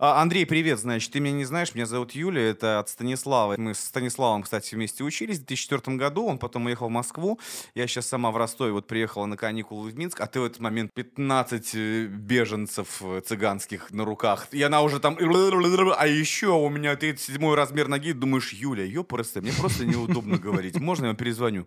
[0.00, 3.56] А, Андрей, привет, значит, ты меня не знаешь, меня зовут Юля, это от Станислава.
[3.58, 7.40] Мы с Станиславом, кстати, вместе учились в 2004 году, он потом уехал в Москву,
[7.74, 10.60] я сейчас сама в Ростове вот приехала на каникулы в Минск, а ты в этот
[10.60, 16.68] момент 15 э, беженцев э, цыганских на руках, и она уже там, а еще у
[16.68, 21.16] меня 37 размер ноги, думаешь, Юля, ее просто, мне просто неудобно говорить, можно я вам
[21.16, 21.66] перезвоню?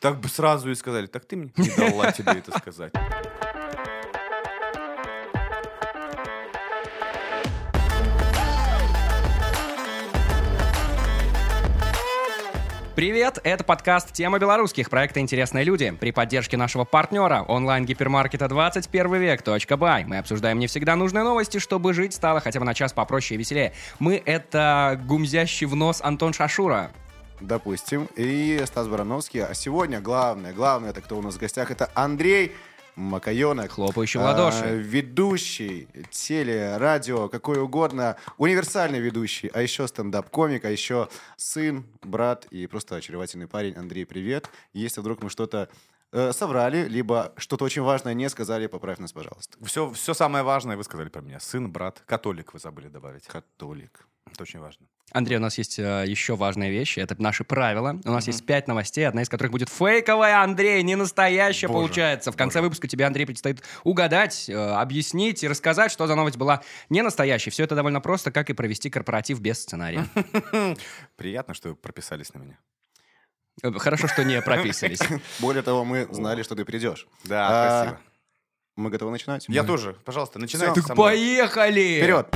[0.00, 2.92] Так бы сразу и сказали, так ты мне не дала тебе это сказать.
[13.00, 20.04] Привет, это подкаст «Тема белорусских» проекта «Интересные люди» при поддержке нашего партнера онлайн-гипермаркета 21 век.бай.
[20.04, 23.38] Мы обсуждаем не всегда нужные новости, чтобы жить стало хотя бы на час попроще и
[23.38, 23.72] веселее.
[24.00, 26.90] Мы— это гумзящий в нос Антон Шашура.
[27.40, 28.06] Допустим.
[28.16, 29.44] И Стас Барановский.
[29.44, 32.52] А сегодня главное, главное, это кто у нас в гостях, это Андрей
[32.96, 33.70] Макаенок.
[33.70, 34.64] Хлопающий в ладоши.
[34.64, 38.16] А, ведущий, теле, радио, какой угодно.
[38.38, 43.74] Универсальный ведущий, а еще стендап-комик, а еще сын, брат и просто очаровательный парень.
[43.74, 44.50] Андрей, привет.
[44.72, 45.68] Если вдруг мы что-то
[46.12, 49.56] э, соврали, либо что-то очень важное не сказали, поправь нас, пожалуйста.
[49.64, 51.40] Все, все самое важное вы сказали про меня.
[51.40, 53.26] Сын, брат, католик вы забыли добавить.
[53.26, 54.06] Католик.
[54.32, 54.86] Это очень важно.
[55.12, 57.00] Андрей, у нас есть э, еще важные вещи.
[57.00, 57.98] Это наши правила.
[58.04, 62.30] У нас есть пять новостей, одна из которых будет фейковая, Андрей, не настоящая Боже, получается.
[62.30, 62.66] В конце боже.
[62.68, 67.50] выпуска тебе, Андрей, предстоит угадать, э, объяснить и рассказать, что за новость была не настоящей.
[67.50, 70.06] Все это довольно просто, как и провести корпоратив без сценария.
[71.16, 72.58] Приятно, что вы прописались на меня.
[73.64, 75.00] Э, Хорошо, что не прописались.
[75.40, 77.08] Более того, мы знали, что ты придешь.
[77.24, 78.00] Да, А, спасибо.
[78.76, 79.44] Мы готовы начинать?
[79.48, 79.96] Я тоже.
[80.04, 80.96] Пожалуйста, начинайте Так.
[80.96, 81.98] Поехали!
[81.98, 82.28] Вперед!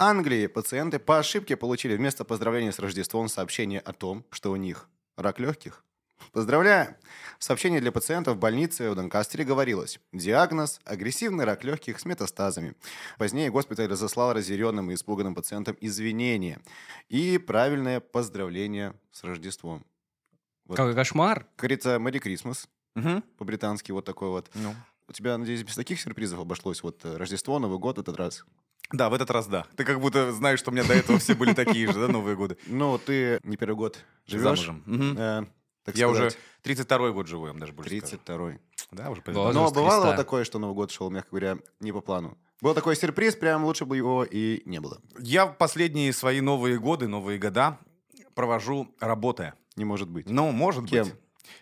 [0.00, 4.88] Англии пациенты по ошибке получили вместо поздравления с Рождеством сообщение о том, что у них
[5.16, 5.84] рак легких.
[6.30, 6.94] Поздравляем!
[7.40, 12.76] В сообщении для пациентов в больнице в Донкастере говорилось «Диагноз– агрессивный рак легких с метастазами».
[13.18, 16.60] Позднее госпиталь разослал разъяренным и испуганным пациентам извинения
[17.08, 19.84] и правильное поздравление с Рождеством.
[20.66, 20.76] Вот.
[20.76, 21.40] Какой кошмар.
[21.40, 22.68] Как говорится, «Мэри Крисмас»
[23.36, 24.48] по-британски, вот такой вот.
[24.54, 24.76] Ну.
[25.08, 28.44] У тебя, надеюсь, без таких сюрпризов обошлось вот э, Рождество, Новый год в этот раз?
[28.92, 29.66] Да, в этот раз да.
[29.76, 32.36] Ты как будто знаешь, что у меня до этого все были такие же, да, Новые
[32.36, 32.56] годы.
[32.66, 34.42] Ну, ты не первый год живешь.
[34.64, 34.82] Замужем.
[35.18, 35.44] Э,
[35.94, 38.16] Я уже сказать, 32-й год живу, я вам даже больше скажу.
[38.26, 38.58] 32-й.
[38.92, 39.22] Да, уже.
[39.26, 42.38] Но бывало вот такое, что Новый год шел, мягко говоря, не по плану.
[42.60, 45.00] Был такой сюрприз, прям лучше бы его и не было.
[45.18, 47.78] Я в последние свои новые годы, новые года
[48.34, 49.54] провожу работая.
[49.76, 50.28] Не может быть.
[50.28, 51.04] Ну, может Кем?
[51.04, 51.14] быть.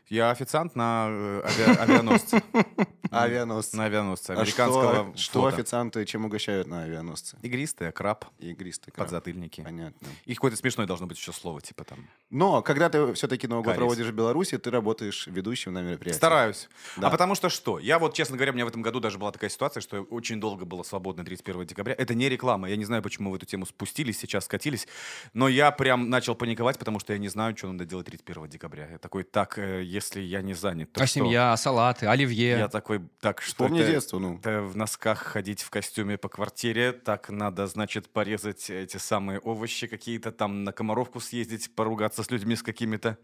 [0.08, 2.42] Я официант на э, авиа- авианосце.
[3.10, 3.76] Авианосцы.
[3.76, 7.36] На авианосце А американского что, официанты чем угощают на авианосце?
[7.42, 9.06] Игристая, краб, Игристый краб.
[9.06, 9.62] подзатыльники.
[9.62, 10.08] Понятно.
[10.24, 12.06] И какое-то смешное должно быть еще слово, типа там.
[12.30, 16.18] Но когда ты все-таки Новый год проводишь в Беларуси, ты работаешь ведущим на мероприятии.
[16.18, 16.68] Стараюсь.
[16.96, 17.78] А потому что что?
[17.78, 20.40] Я вот, честно говоря, у меня в этом году даже была такая ситуация, что очень
[20.40, 21.94] долго было свободно 31 декабря.
[21.96, 22.68] Это не реклама.
[22.68, 24.88] Я не знаю, почему вы эту тему спустились, сейчас скатились.
[25.32, 28.88] Но я прям начал паниковать, потому что я не знаю, что надо делать 31 декабря.
[28.90, 31.14] Я такой, так, э, если я не занят, то А что?
[31.20, 32.50] семья, салаты, оливье.
[32.58, 34.36] Я такой, так, что Вспомни это- детство, ну.
[34.38, 39.86] это в носках ходить в костюме по квартире, так надо, значит, порезать эти самые овощи
[39.86, 43.16] какие-то, там на Комаровку съездить, поругаться с людьми с какими-то.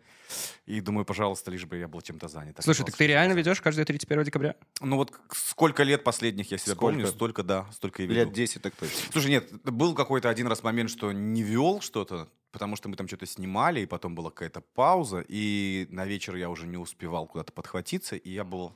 [0.67, 2.57] И думаю, пожалуйста, лишь бы я был чем-то занят.
[2.61, 4.55] Слушай, так ты реально ведешь каждое 31 декабря?
[4.81, 6.93] Ну вот сколько лет последних я себя Сколько?
[6.95, 8.15] помню, столько, да, столько и веду.
[8.21, 8.97] Лет 10 так точно.
[9.13, 13.09] Слушай, нет, был какой-то один раз момент, что не вел что-то, потому что мы там
[13.09, 17.53] что-то снимали, и потом была какая-то пауза, и на вечер я уже не успевал куда-то
[17.53, 18.73] подхватиться, и я был,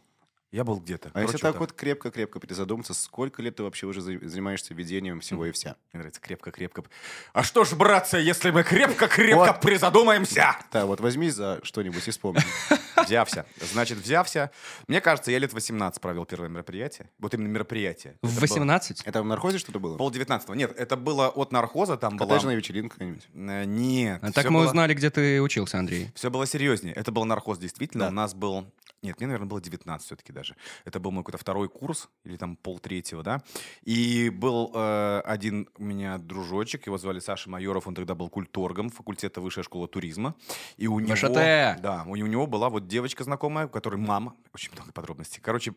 [0.52, 1.10] я был где-то.
[1.14, 5.46] А если так вот крепко-крепко призадуматься, сколько лет ты вообще уже за- занимаешься ведением всего
[5.46, 5.76] и вся?
[5.92, 6.84] Мне нравится крепко-крепко.
[7.32, 9.60] А что ж, братцы, если мы крепко-крепко Вот.
[9.60, 10.56] призадумаемся?
[10.72, 12.40] Да, вот возьмись за что-нибудь и вспомни.
[13.04, 13.44] Взявся.
[13.60, 14.50] Значит, взявся.
[14.88, 17.10] Мне кажется, я лет 18 провел первое мероприятие.
[17.18, 18.16] Вот именно мероприятие.
[18.22, 19.02] В Это было 18?
[19.04, 19.96] Это в наркозе что-то было?
[19.98, 20.56] Пол девятнадцатого.
[20.56, 22.26] Нет, это было от нархоза, там была...
[22.26, 23.28] Коттеджная вечеринка какая-нибудь?
[23.34, 24.18] Э, Нет.
[24.24, 26.10] А так мы узнали, где ты учился, Андрей.
[26.14, 26.94] Все было серьезнее.
[26.94, 28.08] Это был нархоз, действительно.
[28.08, 28.66] У нас был...
[29.06, 30.56] Нет, мне, наверное, было 19 все-таки даже.
[30.84, 33.40] Это был мой какой-то второй курс, или там полтретьего, да.
[33.82, 38.90] И был э, один у меня дружочек, его звали Саша Майоров, он тогда был культоргом
[38.90, 40.34] факультета Высшая школа туризма.
[40.76, 41.14] И у него...
[41.14, 41.34] ВШТ.
[41.80, 44.34] Да, у, у него была вот девочка знакомая, у которой мама...
[44.52, 45.40] Очень много подробностей.
[45.40, 45.72] Короче,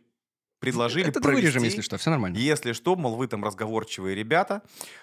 [0.59, 2.35] предложили Это вырежем, провести- если что, все нормально.
[2.37, 4.61] если что, мол, вы там разговорчивые ребята,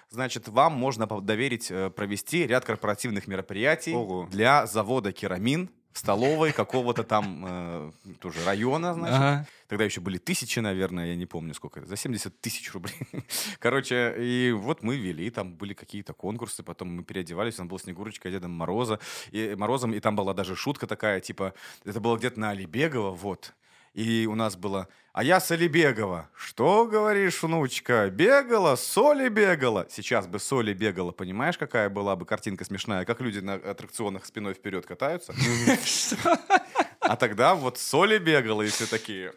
[0.09, 4.27] значит, вам можно доверить э, провести ряд корпоративных мероприятий Ого.
[4.31, 9.15] для завода «Керамин» столовой какого-то там э, тоже района, значит.
[9.15, 9.47] Ага.
[9.67, 12.95] Тогда еще были тысячи, наверное, я не помню сколько за 70 тысяч рублей.
[13.59, 18.31] Короче, и вот мы вели, там были какие-то конкурсы, потом мы переодевались, он был Снегурочкой,
[18.31, 18.99] Дедом Мороза,
[19.31, 21.53] и, Морозом, и там была даже шутка такая, типа,
[21.83, 23.53] это было где-то на Алибегова, вот.
[23.97, 26.29] И у нас было «А я Соли бегала».
[26.35, 32.63] «Что, говоришь, внучка, бегала, Соли бегала?» Сейчас бы Соли бегала, понимаешь, какая была бы картинка
[32.63, 33.05] смешная?
[33.05, 35.33] Как люди на аттракционах спиной вперед катаются.
[36.99, 39.33] А тогда вот Соли бегала, и все такие...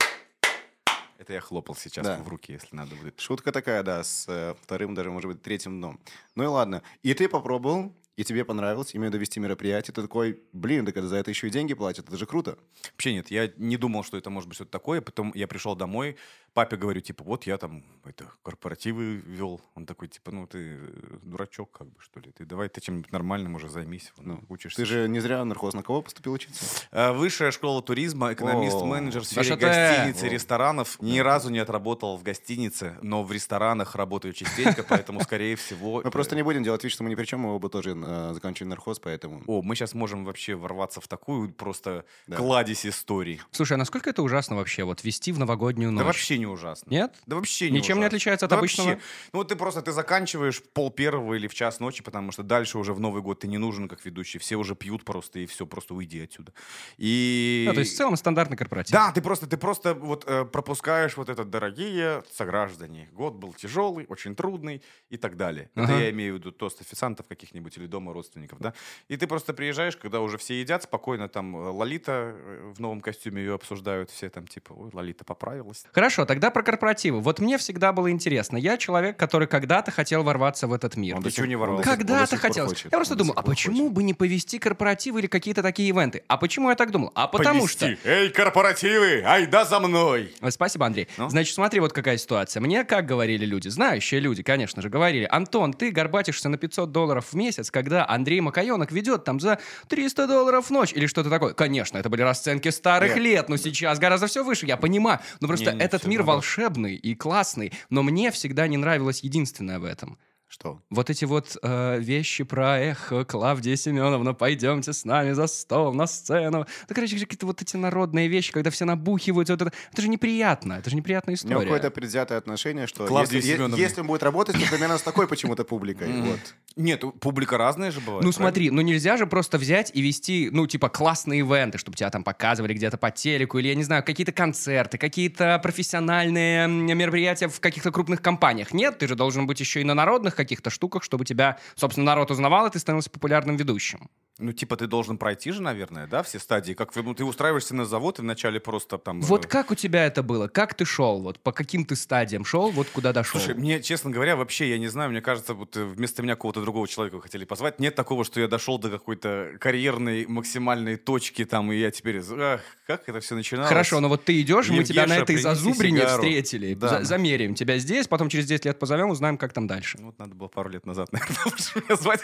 [1.18, 2.16] Это я хлопал сейчас Да.
[2.16, 3.18] в руки, если надо будет.
[3.20, 6.00] Шутка такая, да, с э, вторым, даже, может быть, третьим дном.
[6.34, 6.82] Ну и ладно.
[7.02, 9.94] И ты попробовал, и тебе понравилось, имею довести мероприятие.
[9.94, 12.58] Ты такой, блин, так это за это еще и деньги платят, это же круто.
[12.92, 15.00] Вообще нет, я не думал, что это может быть что-то такое.
[15.00, 16.16] Потом я пришел домой,
[16.52, 19.60] папе говорю, типа, вот я там это, корпоративы вел.
[19.74, 22.32] Он такой, типа, ну ты э, дурачок, как бы, что ли.
[22.32, 24.12] Ты давай ты чем-нибудь нормальным уже займись.
[24.18, 24.76] Ну, учишься.
[24.76, 26.64] Ты же не зря нархоз на кого поступил учиться?
[26.90, 31.00] Э, Высшая школа туризма, экономист, О, менеджер в сфере гостиниц и ресторанов.
[31.00, 36.02] Ни разу не отработал в гостинице, но в ресторанах работаю частенько, поэтому, скорее всего...
[36.04, 38.30] Мы просто не будем делать вид, что мы ни при чем, мы оба тоже э,
[38.34, 39.42] заканчивали нархоз, поэтому...
[39.46, 42.04] О, мы сейчас можем вообще ворваться в такую просто
[42.34, 43.40] кладезь историй.
[43.50, 46.00] Слушай, а насколько это ужасно вообще, вот вести в новогоднюю ночь?
[46.00, 46.90] Да вообще не ужасно.
[46.90, 47.14] Нет?
[47.26, 48.06] Да вообще не Ничем не ужасно.
[48.06, 48.88] отличается от Да обычного?
[48.90, 49.04] вообще.
[49.32, 52.78] Ну вот ты просто, ты заканчиваешь пол первого или в час ночи, потому что дальше
[52.78, 54.38] уже в Новый год ты не нужен как ведущий.
[54.38, 56.52] Все уже пьют просто, и все, просто уйди отсюда.
[56.98, 57.64] И...
[57.68, 58.92] Ну, то есть в целом стандартный корпоратив.
[58.92, 63.08] Да, ты просто, ты просто вот э, пропускаешь вот это, дорогие сограждане.
[63.12, 65.70] Год был тяжелый, очень трудный и так далее.
[65.74, 65.98] Это Ага.
[65.98, 68.74] я имею в виду тост официантов каких-нибудь или дома родственников, да.
[69.08, 73.00] И ты просто приезжаешь, когда уже все едят, спокойно там э, Лолита э, в новом
[73.00, 75.84] костюме ее обсуждают, все там типа, ой, Лолита поправилась.
[75.92, 77.20] Хорошо, тогда про корпоративы.
[77.20, 78.56] Вот мне всегда было интересно.
[78.56, 81.16] Я человек, который когда-то хотел ворваться в этот мир.
[81.16, 81.90] Он до сих- не ворвался?
[81.90, 82.70] Когда-то хотел.
[82.70, 83.92] Я просто думал, а почему хочет.
[83.92, 86.22] бы не повести корпоративы или какие-то такие ивенты?
[86.28, 87.10] А почему я так думал?
[87.16, 87.86] А потому что...
[87.86, 88.08] Повести.
[88.08, 90.32] Эй, корпоративы, айда за мной!
[90.40, 91.08] Ой, Спасибо, Андрей.
[91.16, 91.28] Ну?
[91.28, 92.60] Значит, смотри, вот какая ситуация.
[92.60, 97.26] Мне, как говорили люди, знающие люди, конечно же, говорили, Антон, ты горбатишься на 500 долларов
[97.32, 101.54] в месяц, когда Андрей Макаенок ведет там за 300 долларов в ночь или что-то такое.
[101.54, 103.24] Конечно, это были расценки старых Нет.
[103.24, 105.18] лет, но сейчас гораздо все выше, я понимаю.
[105.40, 109.78] Но просто Не-не, этот всё мир волшебный и классный, но мне всегда не нравилось единственное
[109.78, 110.18] в этом.
[110.52, 110.82] Что?
[110.90, 116.08] Вот эти вот э, вещи про эх, Клавдия Семеновна, пойдемте с нами за стол, на
[116.08, 116.66] сцену.
[116.88, 119.52] Да, короче, какие-то вот эти народные вещи, когда все набухиваются.
[119.52, 121.66] Вот это, это же неприятно, это же неприятная У него история.
[121.70, 123.80] какое-то предвзятое отношение, что Клавдии если, е- Семеновне.
[123.80, 126.10] если он будет работать, то примерно с такой почему-то публикой.
[126.20, 126.40] Вот.
[126.74, 128.24] Нет, публика разная же бывает.
[128.24, 132.10] Ну смотри, ну нельзя же просто взять и вести, ну типа классные ивенты, чтобы тебя
[132.10, 137.60] там показывали где-то по телеку, или я не знаю, какие-то концерты, какие-то профессиональные мероприятия в
[137.60, 138.72] каких-то крупных компаниях.
[138.72, 142.30] Нет, ты же должен быть еще и на народных каких-то штуках, чтобы тебя, собственно, народ
[142.30, 144.08] узнавал, и ты становился популярным ведущим.
[144.40, 146.72] Ну, типа, ты должен пройти же, наверное, да, все стадии.
[146.72, 149.20] Как ну, ты устраиваешься на завод и вначале просто там...
[149.20, 150.48] Вот э, как у тебя это было?
[150.48, 151.20] Как ты шел?
[151.20, 152.70] Вот по каким ты стадиям шел?
[152.70, 153.38] Вот куда дошел?
[153.38, 156.62] Слушай, мне, честно говоря, вообще, я не знаю, мне кажется, вот э, вместо меня какого-то
[156.62, 157.78] другого человека хотели позвать.
[157.80, 162.22] Нет такого, что я дошел до какой-то карьерной максимальной точки там, и я теперь...
[162.30, 163.68] Ах, как это все начиналось?
[163.68, 166.22] Хорошо, но вот ты идешь, мы тебя на Евгеша, этой зазубрине сигару.
[166.22, 166.72] встретили.
[166.72, 166.88] Да.
[166.88, 169.98] За- замеряем тебя здесь, потом через 10 лет позовем, узнаем, как там дальше.
[170.00, 172.20] Ну, Вот надо было пару лет назад, наверное, лучше меня звать.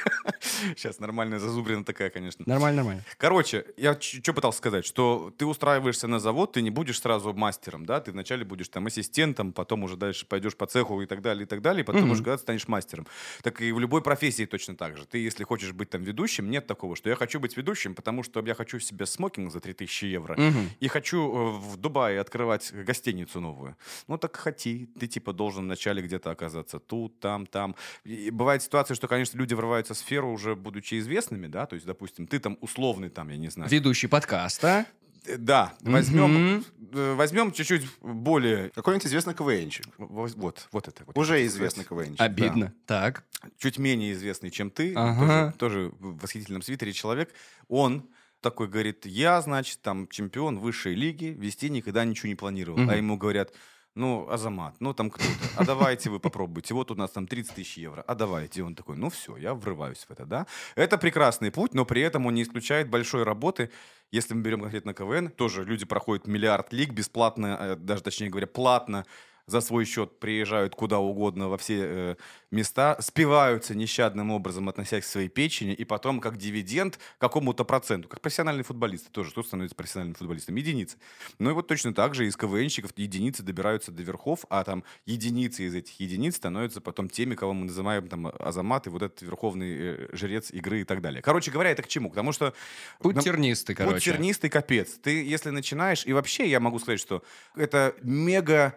[0.76, 2.44] Сейчас нормальная зазубрина такая, конечно.
[2.46, 3.04] Нормально, нормально.
[3.18, 7.84] Короче, я что пытался сказать, что ты устраиваешься на завод, ты не будешь сразу мастером,
[7.84, 11.44] да, ты вначале будешь там ассистентом, потом уже дальше пойдешь по цеху и так далее,
[11.44, 12.10] и так далее, и потом Мгм.
[12.12, 13.06] уже когда станешь мастером.
[13.42, 15.06] Так и в любой профессии точно так же.
[15.06, 18.40] Ты, если хочешь быть там ведущим, нет такого, что я хочу быть ведущим, потому что
[18.46, 20.36] я хочу себе смокинг за 3000 евро,
[20.80, 23.76] и хочу э, в Дубае открывать гостиницу новую.
[24.08, 27.74] Ну так хоти, ты типа должен вначале где-то оказаться тут, там, там.
[28.04, 31.86] И бывает ситуация, что, конечно, люди врываются в сферу уже будучи известными, да, то есть,
[31.86, 33.70] допустим, ты там условный там, я не знаю.
[33.70, 34.86] Ведущий подкаста.
[35.26, 38.70] Э, Да, возьмем, э, возьмем чуть-чуть более...
[38.70, 39.86] Какой-нибудь известный КВНчик.
[39.98, 41.04] Вот, вот, вот это.
[41.04, 41.84] вот Уже это, известный.
[41.84, 42.20] КВНчик.
[42.20, 42.72] Обидно.
[42.86, 43.24] Так.
[43.58, 45.52] Чуть менее известный, чем ты, Ага.
[45.58, 47.32] тоже, тоже в восхитительном свитере человек,
[47.68, 48.08] он
[48.40, 52.78] такой говорит, я, значит, там чемпион высшей лиги, вести никогда ничего не планировал.
[52.78, 52.90] Мгм.
[52.90, 53.52] А ему говорят,
[53.96, 57.78] ну, Азамат, ну, там кто-то, а давайте вы попробуйте, вот у нас там 30 тысяч
[57.78, 58.60] евро, а давайте.
[58.60, 60.46] И он такой, ну, все, я врываюсь в это, да.
[60.76, 63.70] Это прекрасный путь, но при этом он не исключает большой работы.
[64.12, 68.46] Если мы берем конкретно КВН, тоже люди проходят миллиард лиг бесплатно, э, даже точнее говоря,
[68.46, 69.04] платно,
[69.46, 72.16] за свой счет приезжают куда угодно во все э,
[72.50, 78.20] места, спиваются нещадным образом, относясь к своей печени, и потом как дивиденд какому-то проценту, как
[78.20, 80.56] профессиональные футболисты тоже, кто становится профессиональным футболистом?
[80.56, 80.98] Единицы.
[81.38, 85.62] Ну и вот точно так же из КВНщиков единицы добираются до верхов, а там единицы
[85.62, 89.76] из этих единиц становятся потом теми, кого мы называем там Азамат и вот этот верховный
[89.78, 91.22] э, жрец игры и так далее.
[91.22, 92.10] Короче говоря, это к чему?
[92.10, 92.52] К тому, что...
[92.98, 94.10] Путь тернистый, Путь короче.
[94.10, 94.98] тернистый капец.
[95.00, 97.22] Ты, если начинаешь, и вообще я могу сказать, что
[97.54, 98.76] это мега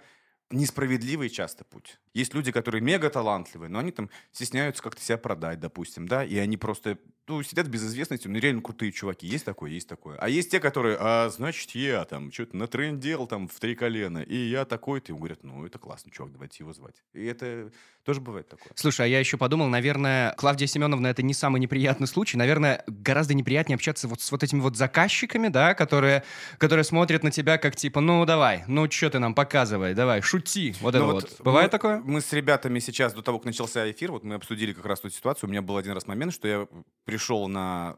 [0.51, 1.99] несправедливый часто путь.
[2.13, 6.37] Есть люди, которые мега талантливые, но они там стесняются как-то себя продать, допустим, да, и
[6.37, 6.97] они просто
[7.29, 9.27] ну, сидят без известности, ну, реально крутые чуваки.
[9.27, 10.17] Есть такое, есть такое.
[10.17, 14.35] А есть те, которые, а, значит, я там что-то натрендел там в три колена, и
[14.35, 15.13] я такой-то.
[15.13, 16.95] И говорят, ну, это классно, чувак, давайте его звать.
[17.13, 17.71] И это
[18.03, 18.71] тоже бывает такое.
[18.75, 22.37] Слушай, а я еще подумал, наверное, Клавдия Семеновна это не самый неприятный случай.
[22.37, 26.23] Наверное, гораздо неприятнее общаться вот с вот этими вот заказчиками, да, которые,
[26.57, 30.73] которые смотрят на тебя как типа, ну давай, ну что ты нам показывай, давай, шути.
[30.81, 31.41] Вот Ну это вот.
[31.41, 31.99] Бывает мы, такое?
[31.99, 35.11] Мы с ребятами сейчас, до того, как начался эфир, вот мы обсудили как раз ту
[35.11, 35.47] ситуацию.
[35.47, 36.67] У меня был один раз момент, что я
[37.05, 37.95] пришел на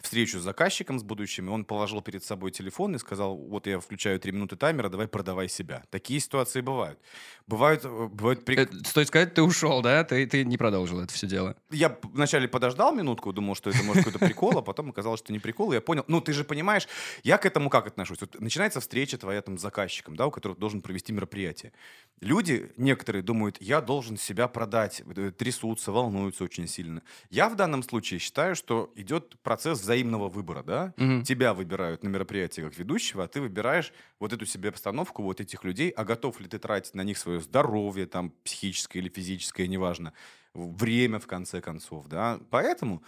[0.00, 3.80] встречу с заказчиком, с будущим, и он положил перед собой телефон и сказал, вот я
[3.80, 5.82] включаю три минуты таймера, давай продавай себя.
[5.90, 6.98] Такие ситуации бывают.
[7.46, 10.04] Бывают, э, бывают прик- Э, Стоит сказать, ты ушел, да?
[10.04, 11.56] Ты, ты не продолжил это все дело.
[11.70, 15.38] Я вначале подождал минутку, думал, что это может какой-то прикол, а потом оказалось, что не
[15.38, 16.04] прикол, и я понял.
[16.08, 16.86] Ну, ты же понимаешь,
[17.22, 18.20] я к этому как отношусь?
[18.20, 21.72] Вот начинается встреча твоя там с заказчиком, да, у которого должен провести мероприятие.
[22.20, 27.02] Люди, некоторые думают, я должен себя продать, э, трясутся, волнуются очень сильно.
[27.30, 30.94] Я в данном случае считаю, что идет процесс взаимного выбора, да?
[30.96, 31.24] Мгм.
[31.24, 35.64] Тебя выбирают на мероприятие как ведущего, а ты выбираешь вот эту себе обстановку, вот этих
[35.64, 40.12] людей, а готов ли ты тратить на них свое здоровье, там, психическое или физическое, неважно,
[40.54, 42.40] время, в конце концов, да?
[42.50, 43.02] Поэтому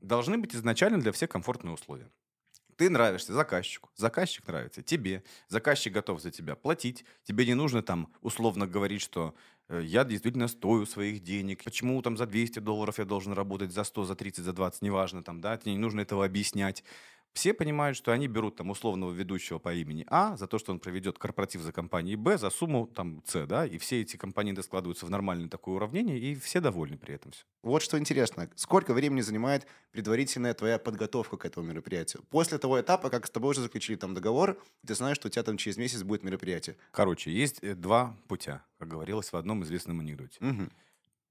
[0.00, 2.10] должны быть изначально для всех комфортные условия.
[2.76, 8.12] Ты нравишься заказчику, заказчик нравится тебе, заказчик готов за тебя платить, тебе не нужно там
[8.22, 9.34] условно говорить, что
[9.78, 14.04] я действительно стою своих денег, почему там за 200 долларов я должен работать, за 100,
[14.04, 16.84] за 30, за 20, неважно там, да, тебе не нужно этого объяснять.
[17.32, 20.80] Все понимают, что они берут там условного ведущего по имени А за то, что он
[20.80, 25.06] проведет корпоратив за компанией Б за сумму там С, да, и все эти компоненты складываются
[25.06, 27.44] в нормальное такое уравнение, и все довольны при этом все.
[27.62, 28.50] Вот что интересно.
[28.56, 32.24] Сколько времени занимает предварительная твоя подготовка к этому мероприятию?
[32.30, 35.42] После того этапа, как с тобой уже заключили там договор, ты знаешь, что у тебя
[35.42, 36.76] там через месяц будет мероприятие.
[36.90, 40.36] Короче, есть э, два путя, как говорилось в одном известном анекдоте.
[40.40, 40.70] Мгм.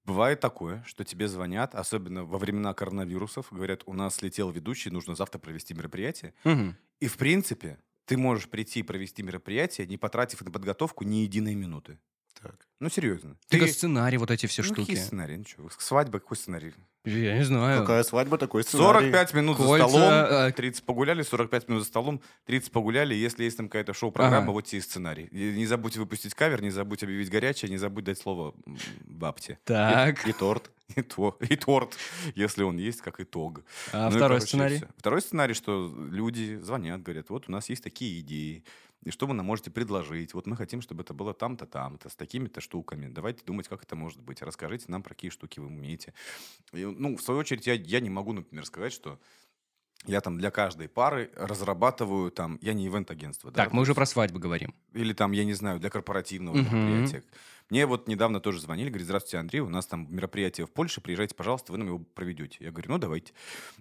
[0.04, 5.14] Бывает такое, что тебе звонят, особенно во времена коронавирусов, говорят, у нас слетел ведущий, нужно
[5.14, 6.34] завтра провести мероприятие.
[6.44, 6.76] Мгм.
[7.00, 11.54] И, в принципе, ты можешь прийти и провести мероприятие, не потратив на подготовку ни единой
[11.54, 11.98] минуты.
[12.42, 12.54] Так.
[12.80, 13.36] Ну, серьезно.
[13.48, 14.80] Только сценарий, вот эти все ну, штуки.
[14.80, 15.36] какие сценарии?
[15.36, 16.72] Ну, что, свадьба, какой сценарий?
[17.04, 17.80] Я не знаю.
[17.80, 19.10] Какая свадьба, такой сценарий.
[19.10, 23.14] 45 минут Кольца, за столом, э, 30 погуляли, 45 минут за столом, 30 погуляли.
[23.14, 24.52] Если есть там какая-то шоу-программа, Ага.
[24.52, 25.24] вот тебе и сценарий.
[25.30, 28.54] И не забудь выпустить кавер, не забудь объявить горячее, не забудь дать слово
[29.04, 29.58] бабте.
[29.64, 30.26] Так.
[30.26, 30.70] И торт.
[30.96, 31.96] И, то, и торт,
[32.34, 33.62] если он есть, как итог.
[33.92, 34.76] А Ну и, второй короче, сценарий?
[34.78, 34.88] всё.
[34.96, 38.64] Второй сценарий, что люди звонят, говорят, вот у нас есть такие идеи,
[39.02, 40.34] и что вы нам можете предложить?
[40.34, 43.08] Вот мы хотим, чтобы это было там-то, там-то, с такими-то штуками.
[43.08, 44.42] Давайте думать, как это может быть.
[44.42, 46.12] Расскажите нам, про какие штуки вы умеете.
[46.72, 49.18] И, ну, в свою очередь, я, я не могу, например, сказать, что
[50.06, 54.06] я там для каждой пары разрабатываю там, я не ивент-агентство, да, Так, мы уже про
[54.06, 54.74] свадьбы говорим.
[54.94, 56.64] или там, я не знаю, для корпоративного Мгм.
[56.64, 57.22] мероприятия.
[57.68, 61.36] Мне вот недавно тоже звонили, говорят, здравствуйте, Андрей, у нас там мероприятие в Польше, приезжайте,
[61.36, 62.56] пожалуйста, вы нам его проведете.
[62.64, 63.32] Я говорю, ну давайте.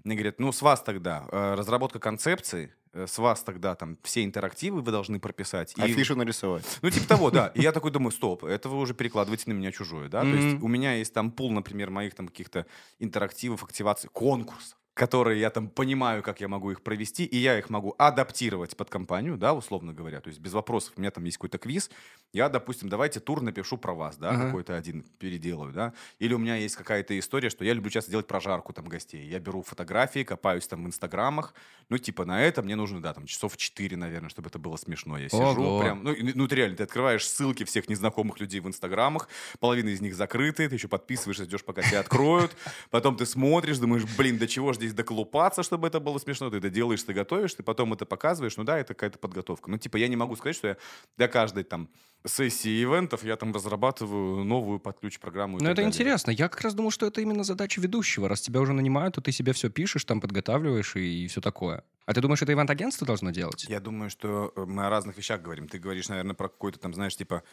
[0.04, 4.24] Мне говорят, ну с вас тогда э, разработка концепции, э, с вас тогда там все
[4.24, 5.74] интерактивы вы должны прописать.
[5.76, 6.66] и- Афишу нарисовать.
[6.84, 7.48] ну, типа того, да.
[7.56, 10.22] И я такой думаю, стоп, это вы уже перекладываете на меня чужое, да?
[10.22, 12.68] То есть у меня есть там пул, например, моих там каких-то
[13.00, 17.70] интерактивов, активаций, конкурсов которые я там понимаю, как я могу их провести, и я их
[17.70, 20.94] могу адаптировать под компанию, да, условно говоря, то есть без вопросов.
[20.98, 21.90] У меня там есть какой-то квиз,
[22.34, 24.46] я, допустим, давайте тур напишу про вас, да, Ага.
[24.46, 28.28] какой-то один переделаю, да, или у меня есть какая-то история, что я люблю часто делать
[28.28, 31.54] прожарку там гостей, я беру фотографии, копаюсь там в инстаграмах,
[31.90, 35.18] ну, типа, на это мне нужно, да, там, часов 4, наверное, чтобы это было смешно,
[35.18, 35.80] я сижу Ого.
[35.82, 39.28] прям, ну, ну, ты реально, ты открываешь ссылки всех незнакомых людей в инстаграмах,
[39.60, 42.56] половина из них закрыты, ты еще подписываешься, ждешь, пока тебя откроют,
[42.92, 46.58] потом ты смотришь, думаешь, блин, до чего же здесь доколупаться, чтобы это было смешно, ты
[46.58, 49.70] это делаешь, ты готовишь, ты потом это показываешь, ну да, это какая-то подготовка.
[49.72, 50.78] Ну, типа, я не могу сказать, что я
[51.18, 51.90] для каждой там
[52.26, 55.58] сессии ивентов я там разрабатываю новую под ключ программу.
[55.58, 55.90] и Ну, это далее.
[55.90, 56.32] интересно.
[56.32, 58.28] Я как раз думал, что это именно задача ведущего.
[58.28, 61.84] Раз тебя уже нанимают, то ты себе все пишешь, там подготавливаешь и, все такое.
[62.06, 63.66] А ты думаешь, это ивент-агентство должно делать?
[63.70, 65.68] Я думаю, что э, мы о разных вещах говорим.
[65.68, 67.44] Ты говоришь, наверное, про какой-то там, знаешь, типа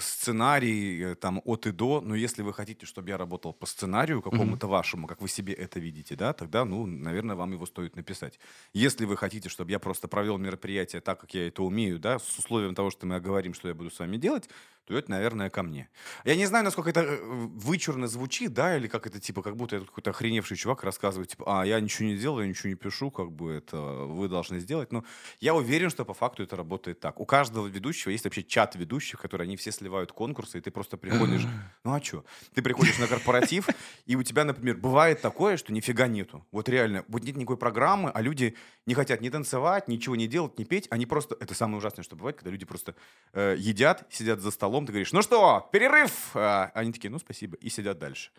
[0.00, 2.00] сценарий э, там от и до.
[2.00, 5.80] Но если вы хотите, чтобы я работал по сценарию какому-то вашему, как вы себе это
[5.80, 8.38] видите, да, тогда, ну, наверное, вам его стоит написать.
[8.72, 12.38] Если вы хотите, чтобы я просто провел мероприятие так, как я это умею, да, с
[12.38, 14.48] условием того, что мы оговорим, что я буду с вами делать,
[14.84, 15.88] то это, наверное, ко мне.
[16.24, 19.76] Я не знаю, насколько это э, вычурно звучит, да, или как это, типа, как будто
[19.76, 22.74] я тут какой-то охреневший чувак рассказывает, типа, а, я ничего не делаю, я ничего не
[22.74, 24.90] пишу, как бы это вы должны сделать.
[24.90, 25.04] Но
[25.40, 27.20] я уверен, что по факту это работает так.
[27.20, 30.96] У каждого ведущего есть вообще чат ведущих, которые они все сливают конкурсы, и ты просто
[30.96, 31.46] приходишь,
[31.84, 32.24] ну а что?
[32.52, 33.68] Ты приходишь на корпоратив,
[34.06, 36.44] и у тебя, например, бывает такое, что нифига нету.
[36.50, 40.58] Вот реально, вот нет никакой программы, а люди не хотят ни танцевать, ничего не делать,
[40.58, 40.88] ни петь.
[40.90, 41.36] Они просто...
[41.38, 42.96] Это самое ужасное, что бывает, когда люди просто
[43.32, 46.30] э, едят, сидят за столом, столом, ты говоришь, ну что, перерыв?
[46.34, 48.30] А они такие, ну спасибо, и сидят дальше.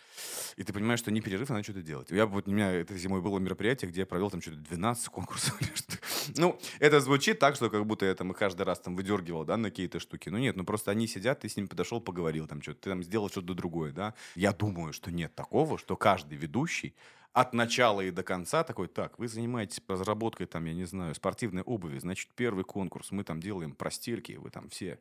[0.57, 2.09] И ты понимаешь, что не перерыв, а надо что-то делать.
[2.09, 5.59] Я, вот, у меня этой зимой было мероприятие, где я провел там что-то 12 конкурсов.
[6.37, 9.57] ну, это звучит так, что как будто я там их каждый раз там выдергивал, да,
[9.57, 10.29] на какие-то штуки.
[10.29, 13.03] Ну нет, ну просто они сидят, ты с ними подошел, поговорил там что-то, ты там
[13.03, 14.15] сделал что-то другое, да.
[14.35, 16.95] Я думаю, что нет такого, что каждый ведущий
[17.33, 21.63] от начала и до конца такой, так, вы занимаетесь разработкой, там, я не знаю, спортивной
[21.63, 24.99] обуви, значит, первый конкурс, мы там делаем простельки, вы там все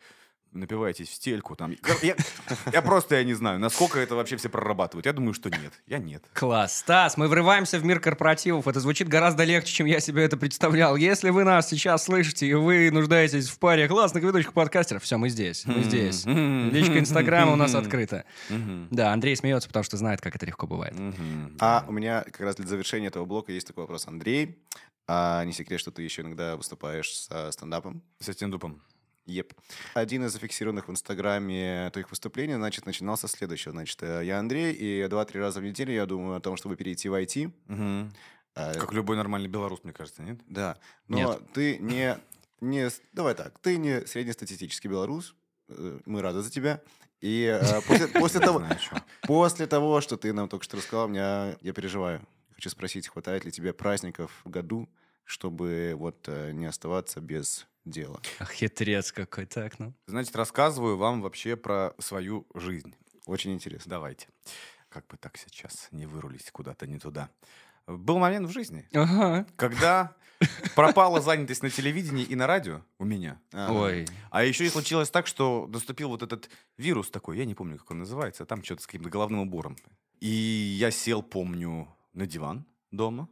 [0.52, 1.56] напиваетесь в стельку.
[1.56, 1.74] Там.
[2.02, 2.16] Я,
[2.72, 5.06] я просто, я не знаю, насколько это вообще все прорабатывают.
[5.06, 5.72] Я думаю, что нет.
[5.86, 6.24] Я нет.
[6.34, 6.78] Класс.
[6.78, 8.68] Стас, мы врываемся в мир корпоративов.
[8.68, 10.96] Это звучит гораздо легче, чем я себе это представлял.
[10.96, 15.28] Если вы нас сейчас слышите, и вы нуждаетесь в паре классных ведущих подкастеров, все, мы
[15.28, 15.64] здесь.
[15.66, 16.24] Мы здесь.
[16.24, 18.24] Личка Инстаграма у нас открыта.
[18.90, 20.94] Да, Андрей смеется, потому что знает, как это легко бывает.
[21.60, 24.06] А у меня как раз для завершения этого блока есть такой вопрос.
[24.06, 24.58] Андрей,
[25.08, 28.02] а не секрет, что ты еще иногда выступаешь со стендапом?
[28.20, 28.82] Со стендупом.
[29.24, 29.54] Еп.
[29.94, 33.70] Один из зафиксированных в Инстаграме твоих выступлений, значит, начинался следующего.
[33.70, 37.08] Значит, э, я Андрей, и два-три раза в неделю я думаю о том, чтобы перейти
[37.08, 37.52] в IT.
[37.68, 38.12] Угу.
[38.54, 40.40] А, как любой нормальный белорус, мне кажется, нет?
[40.48, 40.76] Да.
[41.06, 41.52] Но нет.
[41.52, 42.18] ты не,
[42.60, 42.90] не...
[43.12, 43.58] Давай так.
[43.60, 45.36] Ты не среднестатистический белорус.
[45.68, 46.82] Э, мы рады за тебя.
[47.20, 48.66] И э, после, после, того,
[49.22, 52.26] после того, что ты нам только что рассказал, меня, я переживаю.
[52.54, 54.88] Хочу спросить, хватает ли тебе праздников в году,
[55.24, 58.20] чтобы вот не оставаться без дело.
[58.52, 59.94] Хитрец какой, так, ну.
[60.06, 62.94] Значит, рассказываю вам вообще про свою жизнь.
[63.26, 63.90] Очень интересно.
[63.90, 64.28] Давайте.
[64.88, 67.30] Как бы так сейчас не вырулить куда-то не туда.
[67.86, 69.46] Был момент в жизни, ага.
[69.56, 70.14] когда
[70.76, 73.40] пропала занятость на телевидении и на радио у меня.
[73.52, 74.06] Ой.
[74.30, 77.90] А еще и случилось так, что наступил вот этот вирус такой, я не помню, как
[77.90, 79.76] он называется, там что-то с каким-то головным убором.
[80.20, 83.28] И я сел, помню, на диван дома,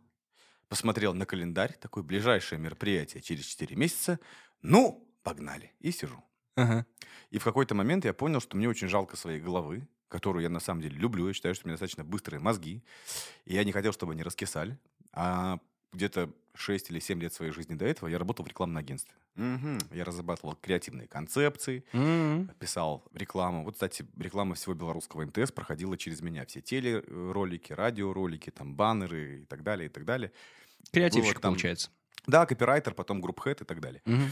[0.71, 4.21] посмотрел на календарь, такое ближайшее мероприятие через 4 месяца.
[4.63, 5.73] Ну, погнали.
[5.81, 6.25] И сижу.
[6.55, 6.87] Ага.
[7.31, 10.61] И в какой-то момент я понял, что мне очень жалко своей головы, которую я на
[10.61, 11.27] самом деле люблю.
[11.27, 12.85] Я считаю, что у меня достаточно быстрые мозги.
[13.47, 14.79] И я не хотел, чтобы они раскисали.
[15.13, 15.59] А
[15.93, 19.15] где-то 6 или 7 лет своей жизни до этого я работал в рекламном агентстве.
[19.37, 19.95] Угу.
[19.97, 22.53] Я разрабатывал креативные концепции, угу.
[22.61, 23.65] писал рекламу.
[23.65, 26.47] Вот, кстати, реклама всего белорусского МТС проходила через меня.
[26.47, 30.31] Все телеролики, радиоролики, там, баннеры и так далее, и так далее.
[30.93, 31.91] Креативщик, Было, там, получается.
[32.27, 34.03] Да, копирайтер, потом групп хед и так далее.
[34.07, 34.23] Угу.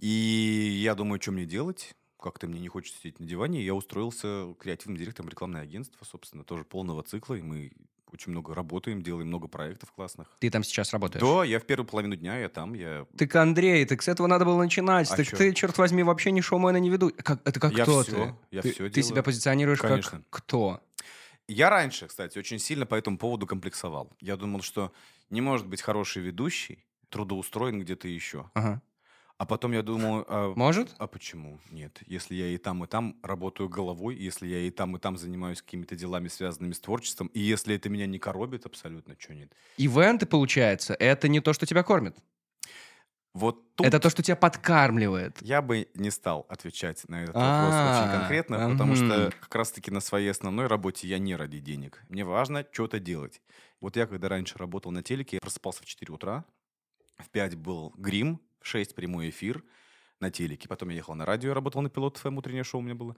[0.00, 1.94] И я думаю, что мне делать?
[2.20, 3.62] Как-то мне не хочется сидеть на диване.
[3.62, 7.34] Я устроился креативным директором рекламного агентства, собственно, тоже полного цикла.
[7.34, 7.70] И мы
[8.12, 10.28] очень много работаем, делаем много проектов классных.
[10.40, 11.22] Ты там сейчас работаешь?
[11.22, 13.06] Да, я в первую половину дня, я там, я...
[13.16, 15.10] Так, Андрей, так с этого надо было начинать.
[15.10, 15.36] А так чё?
[15.36, 17.12] ты, черт возьми, вообще ни шоумена не веду.
[17.16, 18.56] Как, это как я кто все, ты?
[18.56, 19.08] Я ты, все ты делаю.
[19.10, 20.22] себя позиционируешь Конечно.
[20.30, 20.80] как кто?
[21.48, 24.12] Я раньше, кстати, очень сильно по этому поводу комплексовал.
[24.20, 24.92] Я думал, что
[25.30, 28.50] не может быть хороший ведущий, трудоустроен где-то еще.
[28.52, 28.82] Ага.
[29.38, 30.26] А потом я думаю...
[30.28, 30.94] А, Может?
[30.98, 32.00] А почему нет?
[32.06, 35.62] Если я и там, и там работаю головой, если я и там, и там занимаюсь
[35.62, 39.52] какими-то делами, связанными с творчеством, и если это меня не коробит абсолютно, что нет?
[39.76, 42.16] Ивенты, получается, это не то, что тебя кормит?
[43.38, 45.40] Вот тут Это то, что тебя подкармливает.
[45.40, 49.90] я бы не стал отвечать на этот вопрос очень А, конкретно, потому что как раз-таки
[49.90, 52.02] на своей основной работе я не ради денег.
[52.08, 53.40] Мне важно что-то делать.
[53.80, 56.44] Вот я когда раньше работал на телеке, я просыпался в 4 утра,
[57.18, 59.62] в 5 был грим, в 6 прямой эфир
[60.20, 60.68] на телеке.
[60.68, 63.16] Потом я ехал на радио, работал на пилот ФМ, утреннее шоу у меня было.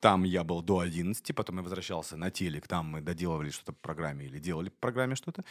[0.00, 3.80] Там я был до 11, потом я возвращался на телек, там мы доделывали что-то по
[3.80, 5.44] программе или делали по программе что-то.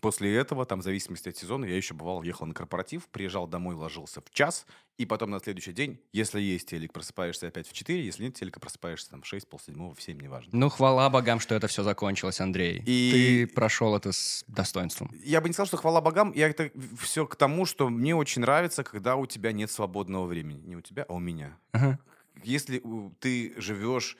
[0.00, 3.74] После этого, там, в зависимости от сезона, я еще бывал, ехал на корпоратив, приезжал домой,
[3.74, 4.64] ложился в час,
[4.98, 8.60] и потом на следующий день, если есть телек, просыпаешься опять в 4, если нет телека,
[8.60, 10.50] просыпаешься там в 6, полседьмого, в 7, неважно.
[10.52, 12.82] Ну, хвала богам, что это все закончилось, Андрей.
[12.86, 15.10] И- Ты прошел это с достоинством.
[15.24, 18.42] Я бы не сказал, что хвала богам, я это все к тому, что мне очень
[18.42, 20.60] нравится, когда у тебя нет свободного времени.
[20.66, 21.58] Не у тебя, а у меня.
[21.72, 21.98] Ага.
[22.44, 22.80] Если
[23.18, 24.16] ты живешь,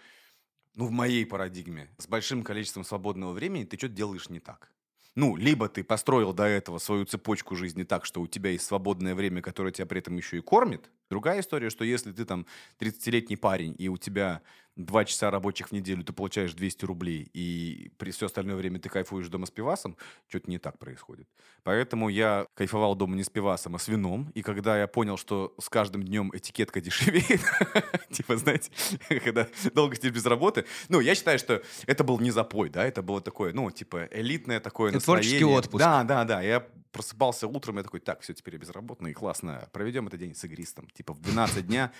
[0.74, 4.72] ну, в моей парадигме, с большим количеством свободного времени, ты что-то делаешь не так.
[5.16, 9.14] Ну, либо ты построил до этого свою цепочку жизни так, что у тебя есть свободное
[9.14, 10.90] время, которое тебя при этом еще и кормит.
[11.10, 12.46] Другая история, что если ты там
[12.78, 14.42] 30-летний парень, и у тебя
[14.76, 18.88] 2 часа рабочих в неделю, ты получаешь 200 рублей, и при все остальное время ты
[18.88, 19.96] кайфуешь дома с пивасом,
[20.28, 21.28] что-то не так происходит.
[21.64, 24.30] Поэтому я кайфовал дома не с пивасом, а с вином.
[24.34, 27.40] И когда я понял, что с каждым днем этикетка дешевеет,
[28.10, 28.70] типа, знаете,
[29.24, 33.02] когда долго сидишь без работы, ну, я считаю, что это был не запой, да, это
[33.02, 35.58] было такое, ну, типа, элитное такое Это творческий настроение.
[35.58, 35.80] отпуск.
[35.80, 36.40] Да, да, да.
[36.40, 40.44] Я просыпался утром, я такой, так, все, теперь я безработный, классно, проведем этот день с
[40.44, 40.88] игристом.
[41.00, 41.92] Типа в 12 дня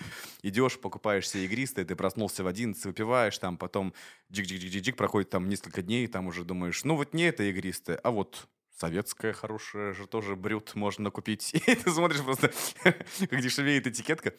[0.43, 3.95] идешь, покупаешь себе игристое, ты проснулся в 11, выпиваешь, там потом
[4.31, 8.47] джик-джик-джик-джик, проходит там несколько дней, там уже думаешь, ну вот не это игристое, а вот
[8.77, 11.51] советская хорошая же тоже брют можно купить.
[11.67, 12.51] И ты смотришь просто,
[12.83, 14.35] как дешевеет этикетка.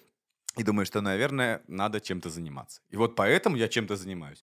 [0.56, 2.82] и думаешь, что, наверное, надо чем-то заниматься.
[2.90, 4.44] И вот поэтому я чем-то занимаюсь.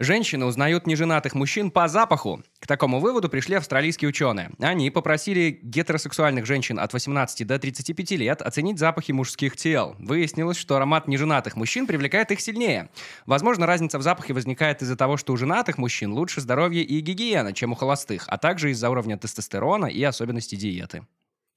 [0.00, 2.42] Женщины узнают неженатых мужчин по запаху.
[2.60, 4.50] К такому выводу пришли австралийские ученые.
[4.58, 9.96] Они попросили гетеросексуальных женщин от 18 до 35 лет оценить запахи мужских тел.
[9.98, 12.90] Выяснилось, что аромат неженатых мужчин привлекает их сильнее.
[13.24, 17.52] Возможно, разница в запахе возникает из-за того, что у женатых мужчин лучше здоровье и гигиена,
[17.52, 21.06] чем у холостых, а также из-за уровня тестостерона и особенностей диеты.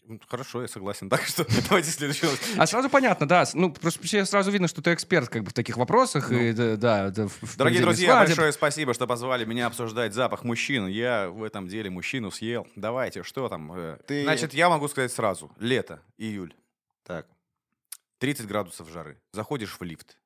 [0.10, 1.08] Ну, Хорошо, я согласен.
[1.08, 2.50] Так что давайте следующий вопрос.
[2.58, 3.46] А сразу понятно, да.
[3.54, 6.32] Ну, просто сразу видно, что ты эксперт как бы в таких вопросах.
[6.32, 7.30] и, да, да, да, Ну.
[7.58, 8.30] Дорогие друзья, свадеб.
[8.30, 10.88] большое спасибо, что позвали меня обсуждать запах мужчин.
[10.88, 12.68] Я в этом деле мужчину съел.
[12.76, 13.72] Давайте, что там?
[13.72, 15.52] э, Ты- Значит, я могу сказать сразу.
[15.60, 16.56] Лето, июль,
[17.04, 17.28] Так.
[18.18, 19.22] 30 градусов жары.
[19.32, 20.18] Заходишь в лифт,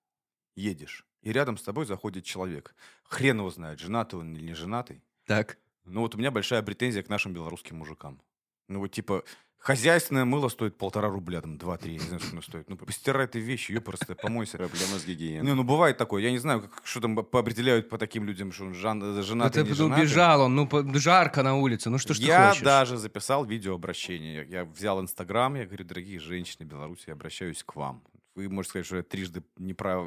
[0.55, 2.73] едешь, и рядом с тобой заходит человек.
[3.03, 5.03] Хрен его знает, женатый он или не женатый.
[5.25, 5.57] Так.
[5.83, 8.21] Ну вот у меня большая претензия к нашим белорусским мужикам.
[8.69, 9.23] Ну вот типа,
[9.63, 12.69] хозяйственное мыло стоит полтора рубля, там, два-три, я не знаю, сколько оно стоит.
[12.69, 14.57] Ну, постирай ты вещи, ее просто помойся.
[14.57, 15.49] Проблема с гигиеной.
[15.49, 16.21] Не, ну бывает такое.
[16.21, 19.69] Я не знаю, как, что там поопределяют по таким людям, что он жан, женатый, Это
[19.71, 20.03] не женатый.
[20.03, 22.61] убежал он, ну, жарко на улице, ну что ж ты я хочешь?
[22.63, 24.35] даже записал видеообращение.
[24.35, 28.03] Я, я взял Инстаграм, я говорю, дорогие женщины Беларуси, я обращаюсь к вам.
[28.35, 30.05] Вы можете сказать, что я трижды неправ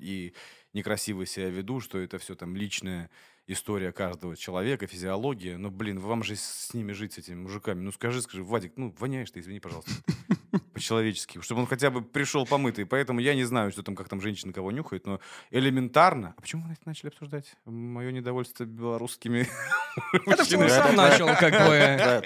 [0.00, 0.32] и
[0.72, 3.10] некрасиво себя веду, что это все там личная
[3.46, 5.56] история каждого человека, физиология.
[5.56, 7.80] Но, блин, вам же с ними жить, с этими мужиками.
[7.80, 9.90] Ну скажи, скажи, Вадик, ну воняешь ты, извини, пожалуйста.
[10.72, 11.40] По-человечески.
[11.40, 12.86] Чтобы он хотя бы пришел помытый.
[12.86, 16.34] Поэтому я не знаю, что там, как там женщина кого нюхает, но элементарно.
[16.36, 17.54] А почему мы это начали обсуждать?
[17.64, 19.48] Мое недовольство белорусскими
[20.26, 22.22] Это ты сам начал, как бы.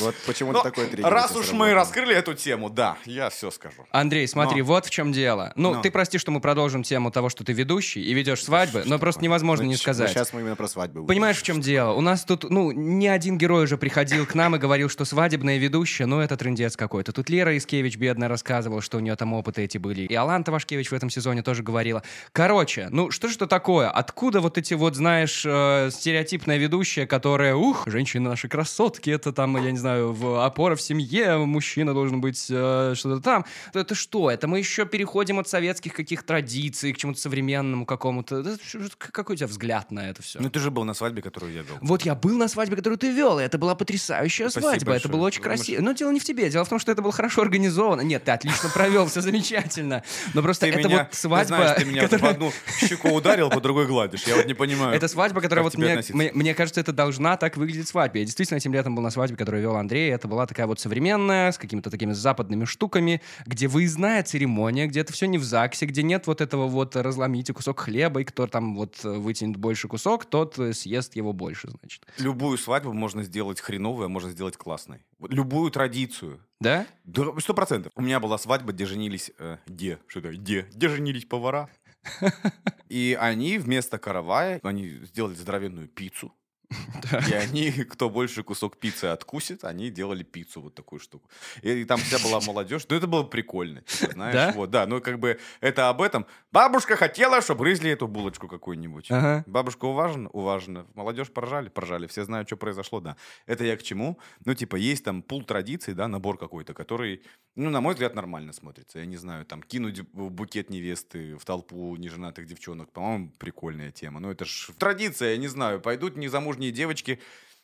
[0.00, 3.86] Вот почему-то Ну, такой Раз уж мы раскрыли эту тему, да, я все скажу.
[3.90, 5.52] Андрей, смотри, вот в чем дело.
[5.56, 8.98] Ну, ты прости, что мы продолжим тему того, что ты ведущий и ведешь свадьбы, но
[8.98, 10.08] просто невозможно Ну, не сказать.
[10.08, 11.08] ну, Сейчас мы именно про свадьбы будем.
[11.08, 11.92] Понимаешь, в чем дело?
[11.92, 15.58] У нас тут, ну, ни один герой уже приходил к нам и говорил, что свадебная
[15.58, 17.12] ведущая, ну, это трендец какой-то.
[17.12, 20.02] Тут Лера Искевич, бедная, рассказывала, что у нее там опыты эти были.
[20.02, 22.02] И Аланта Вашкевич в этом сезоне тоже говорила.
[22.32, 23.90] Короче, ну, что же это такое?
[23.90, 29.56] Откуда вот эти вот, знаешь, э, стереотипная ведущая, которая, ух, женщины наши красотки, это там,
[29.56, 33.44] я не знаю, в опора в семье, мужчина должен быть э, что-то там.
[33.72, 34.30] Это что?
[34.30, 38.56] Это мы еще переходим от советских каких традиций к чему-то современному какому-то.
[38.98, 40.40] Какой у тебя взгляд на это все?
[40.42, 41.76] Ну ты же был на свадьбе, которую я вел.
[41.80, 45.08] Вот я был на свадьбе, которую ты вел, и это была потрясающая Спасибо свадьба, это
[45.08, 45.12] большое.
[45.12, 45.82] было очень красиво.
[45.82, 48.00] Но дело не в тебе, дело в том, что это было хорошо организовано.
[48.02, 50.02] Нет, ты отлично провел, все замечательно.
[50.34, 53.10] Но просто Ты это меня, вот ты свадьба, знаешь, ты меня которая- в одну щеку
[53.10, 54.24] ударил, по другой гладишь.
[54.26, 54.94] Я вот не понимаю.
[54.94, 58.18] Это свадьба, которая вот мне, мне, мне кажется, это должна так выглядеть свадьба.
[58.18, 60.10] Я действительно этим летом был на свадьбе, которую вел Андрей.
[60.12, 65.12] Это была такая вот современная, с какими-то такими западными штуками, где выездная церемония, где это
[65.12, 68.74] все не в ЗАГСе, где нет вот этого вот разломите кусок хлеба, и кто там
[68.76, 72.06] вот вытянет больше кусок, тот э, съест его больше, значит.
[72.18, 75.04] Любую свадьбу можно сделать хреновой, а можно сделать классной.
[75.20, 76.40] Любую традицию.
[76.58, 76.86] Да?
[77.04, 77.92] Да, Сто процентов.
[77.94, 79.30] У меня была свадьба, где женились...
[79.38, 79.98] э, где?
[80.06, 80.32] Что это?
[80.32, 80.62] Где?
[80.72, 81.68] Где женились повара?
[82.88, 86.32] И они вместо каравая, они сделали здоровенную пиццу.
[87.28, 91.28] И они, кто больше кусок пиццы откусит, они делали пиццу, вот такую штуку.
[91.62, 92.86] И, там вся была молодежь.
[92.88, 94.34] Ну, это было прикольно, типа, знаешь.
[94.54, 96.26] Вот, да, ну, как бы, это об этом.
[96.52, 99.08] Бабушка хотела, чтобы грызли эту булочку какую-нибудь.
[99.46, 100.28] Бабушка уважена?
[100.30, 100.86] Уважена.
[100.94, 101.68] Молодежь поржали?
[101.68, 102.06] Поржали.
[102.06, 103.16] Все знают, что произошло, да.
[103.46, 104.18] Это я к чему?
[104.44, 107.22] Ну, типа, есть там пул традиций, да, набор какой-то, который,
[107.56, 108.98] ну, на мой взгляд, нормально смотрится.
[108.98, 114.20] Я не знаю, там, кинуть бу- букет невесты в толпу неженатых девчонок, по-моему, прикольная тема.
[114.20, 115.80] Ну, это ж традиция, я не знаю.
[115.80, 117.18] Пойдут незамужние девочки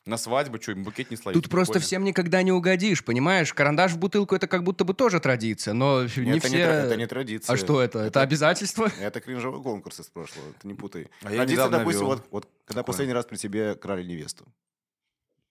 [0.07, 1.43] на свадьбу, что им букет не словить.
[1.43, 3.53] Тут просто всем никогда не угодишь, понимаешь?
[3.53, 6.57] Карандаш в бутылку это как будто бы тоже традиция, но Нет, не это, все.
[6.57, 7.53] не, это не традиция.
[7.53, 7.99] А что это?
[8.01, 8.91] Это обязательство?
[9.01, 11.09] Это кринжовый конкурс из прошлого, ты не путай.
[11.23, 12.09] А я Традиция, недавно допустим, вел.
[12.09, 12.93] вот, вот когда Какое?
[12.93, 14.47] последний раз при тебе крали невесту.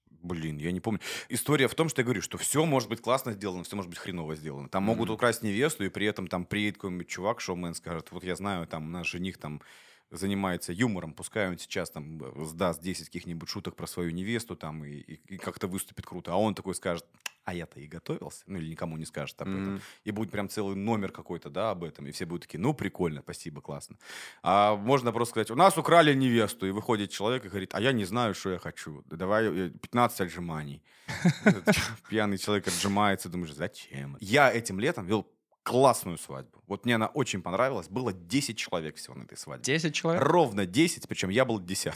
[0.09, 0.99] Блин, я не помню.
[1.29, 3.99] История в том, что я говорю, что все может быть классно сделано, все может быть
[3.99, 4.67] хреново сделано.
[4.67, 5.13] Там могут Мгм.
[5.15, 8.91] украсть невесту, и при этом там приедет какой-нибудь чувак, шоумен, скажет, вот я знаю, там
[8.91, 9.61] наш жених там
[10.11, 14.83] занимается юмором, пускай он сейчас там э, сдаст 10 каких-нибудь шуток про свою невесту там
[14.85, 17.05] и, и- и как-то выступит круто, а он такой скажет,
[17.43, 19.73] а я-то и готовился, ну или никому не скажет об этом.
[19.75, 19.81] Мгм.
[20.03, 23.21] И будет прям целый номер какой-то, да, об этом, и все будут такие, ну прикольно,
[23.21, 23.97] спасибо, классно.
[24.43, 27.91] А можно просто сказать, у нас украли невесту, и выходит человек и говорит, а я
[27.93, 30.81] не знаю, что я хочу, Да давай э, 15 отжиманий.
[31.45, 31.75] Этот
[32.09, 34.17] Пьяный человек отжимается, думаешь, зачем?
[34.19, 35.25] Я этим летом вел
[35.67, 36.63] классную свадьбу.
[36.65, 37.89] Вот мне она очень понравилась.
[37.89, 39.65] Было 10 человек всего на этой свадьбе.
[39.65, 40.23] 10 человек?
[40.23, 41.93] Ровно 10, причем я был 10.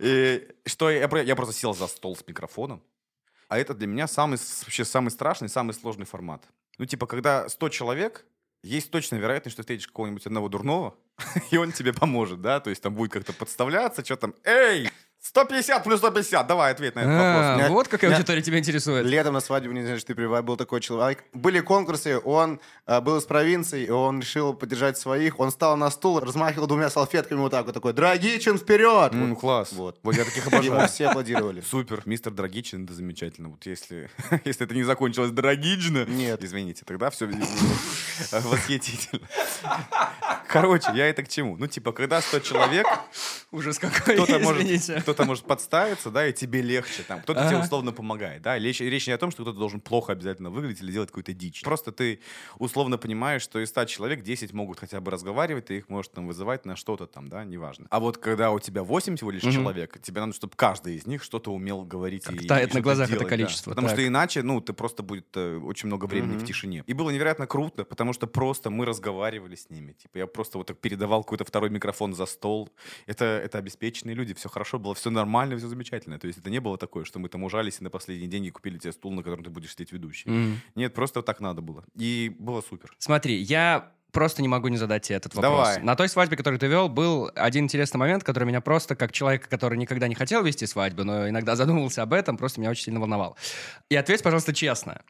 [0.00, 2.82] И что я, про- я просто сел за стол с микрофоном.
[3.48, 6.48] А это для меня самый, вообще самый страшный, самый сложный формат.
[6.78, 8.24] Ну, типа, когда 100 человек,
[8.62, 10.96] есть точная вероятность, что встретишь какого-нибудь одного дурного,
[11.50, 12.60] и он тебе поможет, да?
[12.60, 14.90] То есть там будет как-то подставляться, что там, эй,
[15.28, 17.70] 150 плюс 150, давай ответь на этот А, вопрос.
[17.70, 19.04] Вот какая я- аудитория тебя интересует.
[19.06, 21.24] Летом на свадьбе, не знаю, что ты привел, был такой человек.
[21.34, 25.40] Были конкурсы, он э, был из провинции, и он решил поддержать своих.
[25.40, 29.12] Он встал на стул, размахивал двумя салфетками вот так вот такой, Драгичин, вперед!
[29.14, 29.40] М, Вот.
[29.40, 29.72] класс.
[29.72, 29.98] Вот.
[30.02, 30.88] Вот я таких Ему обожаю.
[30.88, 31.60] все аплодировали.
[31.60, 33.48] Супер, мистер Драгичин, это замечательно.
[33.48, 34.08] Вот если,
[34.44, 36.42] если это не закончилось Драгично, Нет.
[36.44, 37.26] извините, тогда все
[38.32, 39.26] восхитительно.
[40.48, 41.56] Короче, я это к чему?
[41.58, 42.86] Ну, типа, когда 100 человек,
[43.50, 45.02] Ужас какой, кто-то может, извините.
[45.16, 47.20] Кто-то может подставиться, да, и тебе легче там.
[47.22, 48.58] Кто-то тебе условно помогает, да.
[48.58, 51.62] Речь, речь не о том, что кто-то должен плохо обязательно выглядеть или делать какую-то дичь.
[51.62, 52.20] Просто ты
[52.58, 56.26] условно понимаешь, что из 100 человек 10 могут хотя бы разговаривать, ты их можешь там
[56.26, 57.86] вызывать на что-то там, да, неважно.
[57.90, 61.22] А вот когда у тебя 8 всего лишь человек, тебе надо, чтобы каждый из них
[61.22, 63.24] что-то умел говорить Как и тает на что-то глазах это да.
[63.24, 63.96] количество, Потому так.
[63.96, 66.84] что иначе, ну, ты просто будет э, очень много времени в тишине.
[66.86, 69.92] И было невероятно круто, потому что просто мы разговаривали с ними.
[69.92, 72.70] Типа я просто вот так передавал какой-то второй микрофон за стол.
[73.06, 76.18] Это, это обеспеченные люди, все хорошо было, все нормально, все замечательно.
[76.18, 78.78] То есть это не было такое, что мы там ужались и на последние деньги купили
[78.78, 80.28] тебе стул, на котором ты будешь сидеть ведущий.
[80.28, 80.60] М.
[80.74, 81.84] Нет, просто так надо было.
[81.94, 82.94] И было супер.
[82.98, 85.52] Смотри, я просто не могу не задать тебе этот вопрос.
[85.52, 85.82] Давай.
[85.82, 89.48] На той свадьбе, которую ты вел, был один интересный момент, который меня просто, как человека,
[89.48, 93.00] который никогда не хотел вести свадьбу, но иногда задумывался об этом, просто меня очень сильно
[93.00, 93.36] волновал.
[93.90, 95.02] И ответь, пожалуйста, честно.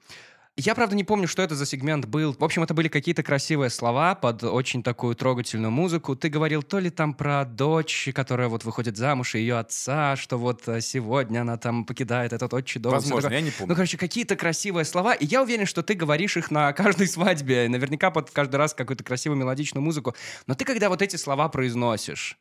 [0.59, 2.33] Я, правда, не помню, что это за сегмент был.
[2.33, 6.16] В общем, это были какие-то красивые слова под очень такую трогательную музыку.
[6.16, 10.38] Ты говорил то ли там про дочь, которая вот выходит замуж, и ее отца, что
[10.38, 12.92] вот э, сегодня она там покидает этот отчий дом.
[12.92, 13.75] Возможно, я не Ну, помню.
[13.75, 18.11] короче, какие-то красивые слова, и я уверен, что ты говоришь их на каждой свадьбе, наверняка
[18.11, 20.14] под каждый раз какую-то красивую мелодичную музыку.
[20.47, 22.38] Но ты, когда вот эти слова произносишь,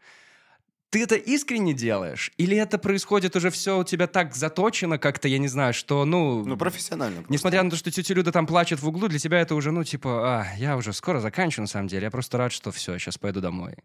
[0.96, 2.32] ты это искренне делаешь?
[2.38, 6.46] Или это происходит уже все у тебя так заточено как-то, я не знаю, что, ну...
[6.46, 7.18] Ну, профессионально.
[7.18, 7.34] просто.
[7.34, 9.84] Несмотря на то, что тетя Люда там плачет в углу, для тебя это уже, ну,
[9.84, 12.06] типа, а, я уже скоро заканчиваю, на самом деле.
[12.06, 13.76] Я просто рад, что все, сейчас пойду домой.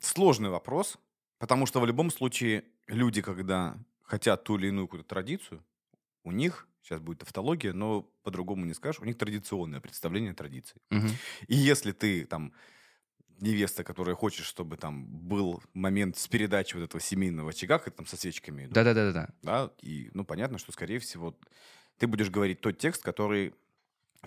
[0.00, 0.96] Сложный вопрос,
[1.38, 5.62] потому что в любом случае люди, когда хотят ту или иную какую-то традицию,
[6.24, 10.80] у них, сейчас будет тавтология, но по-другому не скажешь, у них традиционное представление о традиции.
[10.88, 11.10] Мгм.
[11.46, 12.54] И если ты там
[13.40, 18.06] невеста, которая хочет, чтобы там был момент с передачей вот этого семейного очага, как там
[18.06, 19.28] со свечками идут, Да-да-да-да.
[19.42, 21.36] да, и, ну, понятно, что, скорее всего,
[21.98, 23.54] ты будешь говорить тот текст, который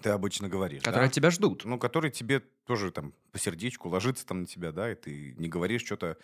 [0.01, 0.83] ты обычно говоришь.
[0.83, 1.07] Которые да?
[1.07, 1.65] от тебя ждут.
[1.65, 5.49] ну, который тебе тоже там по сердечку ложится там на тебя, да, и ты не
[5.49, 6.17] говоришь что-то,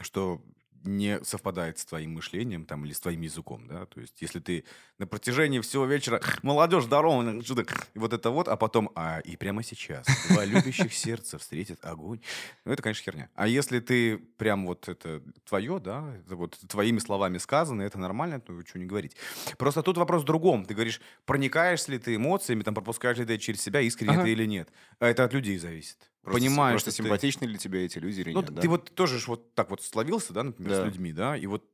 [0.00, 0.42] что
[0.84, 4.64] не совпадает с твоим мышлением там или с твоим языком, да, то есть если ты
[4.98, 9.62] на протяжении всего вечера молодежь здорово, что-то вот это вот, а потом, а и прямо
[9.62, 12.20] сейчас два любящих сердца встретят огонь,
[12.64, 13.28] ну это, конечно, херня.
[13.34, 18.40] А если ты прям вот это твое, да, это вот твоими словами сказано, это нормально,
[18.40, 19.16] то что не говорить.
[19.58, 20.64] Просто тут вопрос в другом.
[20.64, 24.22] Ты говоришь, проникаешься ли ты эмоциями, там пропускаешь ли ты через себя, искренне Ага.
[24.22, 24.68] это или нет.
[24.98, 26.11] А это от людей зависит.
[26.22, 28.62] Просто, Понимаешь, просто что ты- симпатичны ли тебе эти люди или ну, нет, да?
[28.62, 30.82] ты вот тоже ж вот так вот словился, да, например, Да.
[30.82, 31.64] с людьми, да, и вот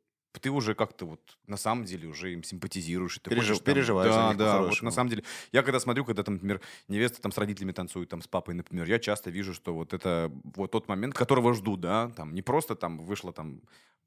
[0.41, 3.19] ты уже как-то вот на самом деле уже им симпатизируешь.
[3.19, 5.25] Ты Пережив- хочешь там- переживаешь да, да, вот на самом деле.
[5.53, 8.87] Я когда смотрю, когда там, например, невеста там с родителями танцует, там с папой, например,
[8.89, 12.75] я часто вижу, что вот это вот тот момент, которого жду, да, там не просто
[12.77, 13.61] там вышла там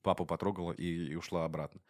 [0.03, 1.81] папу потрогала и, и ушла обратно.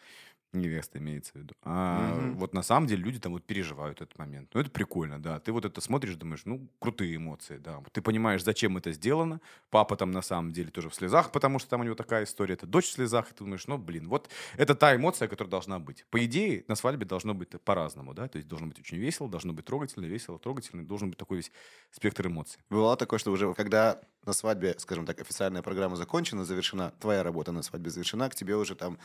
[0.53, 1.53] Невеста имеется в виду.
[1.63, 2.35] А Мгм.
[2.37, 4.49] вот на самом деле люди там вот переживают этот момент.
[4.53, 5.39] Ну, это прикольно, да.
[5.39, 7.81] Ты вот это смотришь, думаешь, ну, крутые эмоции, да.
[7.93, 9.39] Ты понимаешь, зачем это сделано.
[9.69, 12.55] Папа там на самом деле тоже в слезах, потому что там у него такая история.
[12.55, 15.79] Это дочь в слезах, и ты думаешь, ну, блин, вот это та эмоция, которая должна
[15.79, 16.05] быть.
[16.09, 18.27] По идее, на свадьбе должно быть по-разному, да.
[18.27, 20.85] То есть должно быть очень весело, должно быть трогательно, весело, трогательно.
[20.85, 21.51] Должен быть такой весь
[21.91, 22.59] спектр эмоций.
[22.69, 27.51] Бывало такое, что уже когда на свадьбе, скажем так, официальная программа закончена, завершена, твоя работа
[27.53, 28.99] на свадьбе завершена, к тебе уже там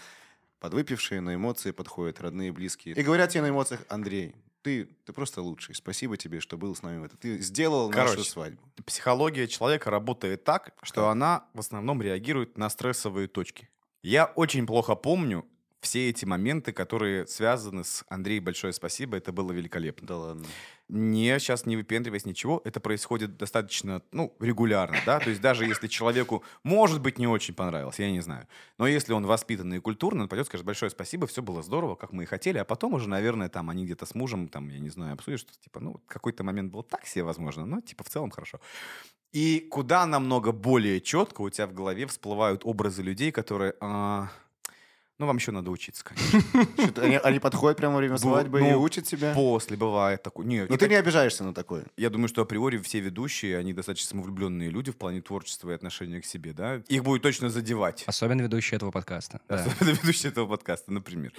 [0.58, 2.94] подвыпившие на эмоции подходят, родные, близкие.
[2.94, 5.74] И говорят тебе на эмоциях, Андрей, ты, ты просто лучший.
[5.74, 7.16] Спасибо тебе, что был с нами в это.
[7.16, 8.60] Ты сделал нашу Короче, свадьбу.
[8.84, 11.12] психология человека работает так, что Как?
[11.12, 13.68] она в основном реагирует на стрессовые точки.
[14.02, 15.46] Я очень плохо помню
[15.86, 18.42] все эти моменты, которые связаны с Андреем.
[18.42, 20.06] Большое спасибо, это было великолепно.
[20.06, 20.46] Да ладно.
[20.88, 25.88] Не, сейчас не выпендриваясь ничего, это происходит достаточно, ну, регулярно, да, то есть даже если
[25.88, 28.46] человеку, может быть, не очень понравилось, я не знаю,
[28.78, 32.12] но если он воспитанный и культурный, он пойдет, скажет большое спасибо, все было здорово, как
[32.12, 34.90] мы и хотели, а потом уже, наверное, там они где-то с мужем, там, я не
[34.90, 38.30] знаю, обсудят, что, типа, ну, какой-то момент был так себе, возможно, но, типа, в целом
[38.30, 38.60] хорошо.
[39.32, 44.30] И куда намного более четко у тебя в голове всплывают образы людей, которые, а,
[45.18, 46.42] ну, вам еще надо учиться, конечно.
[47.02, 49.32] Они, они подходят прямо во время свадьбы и ну, учат тебя.
[49.34, 50.46] После бывает такое.
[50.46, 51.86] Нет, Но и ты так- не обижаешься на такое.
[51.96, 56.20] Я думаю, что априори все ведущие, они достаточно самовлюбленные люди в плане творчества и отношения
[56.20, 56.82] к себе, да?
[56.88, 58.04] Их будет точно задевать.
[58.06, 59.40] Особенно ведущий этого подкаста.
[59.48, 59.56] Да.
[59.64, 61.32] Особенно ведущие этого подкаста, например.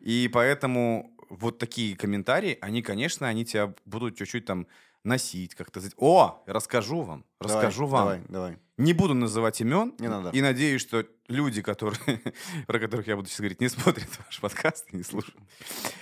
[0.00, 4.66] И поэтому вот такие комментарии, они, конечно, они тебя будут чуть-чуть там
[5.04, 5.80] носить, как-то...
[5.96, 8.00] О, расскажу вам, Давай, расскажу вам.
[8.00, 8.58] Давай, давай.
[8.76, 9.94] Не буду называть имен.
[9.98, 10.30] Не надо.
[10.30, 12.20] И надеюсь, что люди, которые,
[12.66, 15.38] про которых я буду сейчас говорить, не смотрят ваш подкаст и не слушают.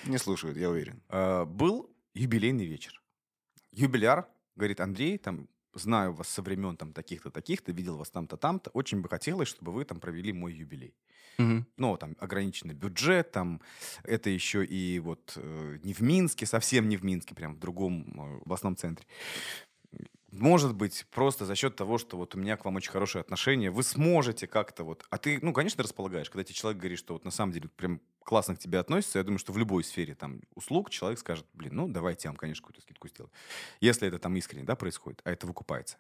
[0.05, 1.03] Не слушают, я уверен.
[1.09, 3.01] А, Был юбилейный вечер.
[3.73, 8.71] Юбиляр говорит, Андрей, там, знаю вас со времен там таких-то, таких-то, видел вас там-то, там-то.
[8.71, 10.95] Очень бы хотелось, чтобы вы там провели мой юбилей.
[11.39, 11.67] Мгм.
[11.77, 13.61] Ну, там ограниченный бюджет, там
[14.05, 18.05] это еще и вот э, не в Минске, совсем не в Минске, прям в другом
[18.19, 19.07] э, областном центре.
[20.33, 23.71] Может быть, просто за счет того, что вот у меня к вам очень хорошие отношения,
[23.71, 25.05] вы сможете как-то вот...
[25.11, 28.01] А ты, ну, конечно, располагаешь, когда тебе человек говорит, что вот на самом деле прям
[28.27, 31.77] классно к тебе относится, я думаю, что в любой сфере там услуг человек скажет, блин,
[31.77, 33.31] ну, давайте я вам, конечно, какую-то скидку сделаю.
[33.81, 35.97] Если это там искренне, да, происходит, а это выкупается.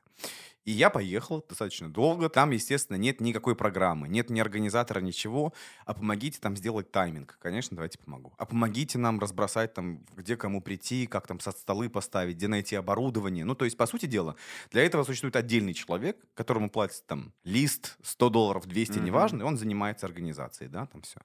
[0.64, 2.28] И я поехал достаточно долго.
[2.28, 5.52] Там, естественно, нет никакой программы, нет ни организатора, ничего.
[5.84, 7.38] А помогите там сделать тайминг.
[7.40, 8.32] Конечно, давайте помогу.
[8.36, 12.74] А помогите нам разбросать там, где кому прийти, как там со столы поставить, где найти
[12.74, 13.44] оборудование.
[13.44, 14.34] Ну, то есть, по сути дела,
[14.72, 19.04] для этого существует отдельный человек, которому платит там лист 100 долларов, 200, Мгм.
[19.04, 21.20] неважно, и он занимается организацией, да, там все.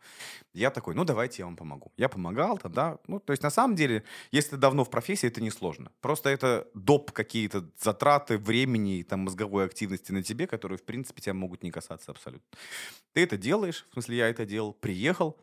[0.53, 1.91] Я такой, ну, давайте я вам помогу.
[1.97, 2.97] Я помогал тогда.
[3.08, 5.91] Ну, то есть, на самом деле, если ты давно в профессии, это несложно.
[6.01, 7.12] Просто это доп.
[7.12, 11.71] какие-то затраты времени и там мозговой активности на тебе, которые, в принципе, тебя могут не
[11.71, 12.47] касаться абсолютно.
[13.13, 15.38] Ты это делаешь, в смысле, я это делал, приехал,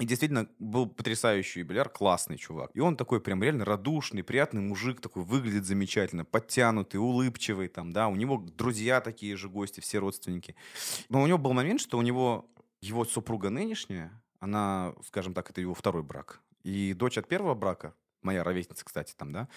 [0.00, 2.70] и действительно был потрясающий юбиляр, классный чувак.
[2.74, 8.08] И он такой прям реально радушный, приятный мужик, такой выглядит замечательно, подтянутый, улыбчивый там, да,
[8.08, 10.56] у него друзья такие же гости, все родственники.
[11.10, 12.50] Но у него был момент, что у него
[12.80, 16.40] его супруга нынешняя, она, скажем так, это его второй брак.
[16.64, 19.48] И дочь от первого брака, моя ровесница, кстати, там, да,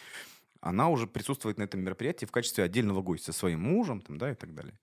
[0.62, 4.32] она уже присутствует на этом мероприятии в качестве отдельного гостя со своим мужем, там, да,
[4.32, 4.80] и так далее.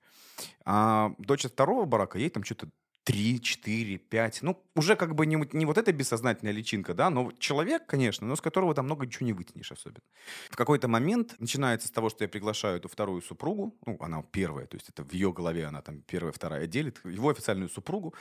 [0.65, 2.69] А дочь от второго брака, ей там что-то
[3.05, 4.43] 3, 4, 5.
[4.43, 8.37] Ну, уже как бы не, не вот эта бессознательная личинка, да, но человек, конечно, но
[8.37, 10.03] с которого там много ничего не вытянешь особенно.
[10.51, 14.67] В какой-то момент начинается с того, что я приглашаю эту вторую супругу, ну, она первая,
[14.67, 18.15] то есть это в ее голове она там первая, вторая делит, его официальную супругу.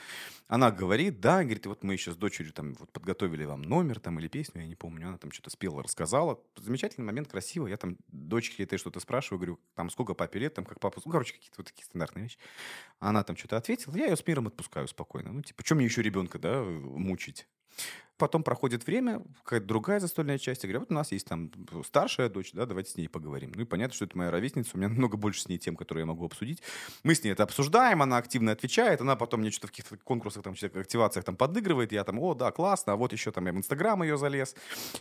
[0.48, 4.18] Она говорит, да, говорит, вот мы еще с дочерью там вот подготовили вам номер там
[4.18, 6.40] или песню, я не помню, она там что-то спела, рассказала.
[6.56, 7.66] Замечательный момент, красиво.
[7.66, 11.12] Я там дочке этой что-то спрашиваю, говорю, там сколько папе лет, там как папа, ну,
[11.12, 12.38] короче, какие-то вот такие стандартные вещи.
[12.98, 15.32] Она там что-то ответила, я ее с миром отпускаю спокойно.
[15.32, 17.46] Ну, типа, что мне еще ребенка, да, мучить?
[18.20, 20.62] Потом проходит время, какая-то другая застольная часть.
[20.62, 21.50] Я говорю, вот у нас есть там
[21.86, 23.50] старшая дочь, да, давайте с ней поговорим.
[23.54, 26.02] Ну и понятно, что это моя ровесница, у меня намного больше с ней тем, которые
[26.02, 26.62] я могу обсудить.
[27.02, 30.42] Мы с ней это обсуждаем, она активно отвечает, она потом мне что-то в каких-то конкурсах,
[30.42, 33.56] там, активациях там подыгрывает, я там, о, да, классно, а вот еще там я в
[33.56, 34.54] Инстаграм ее залез,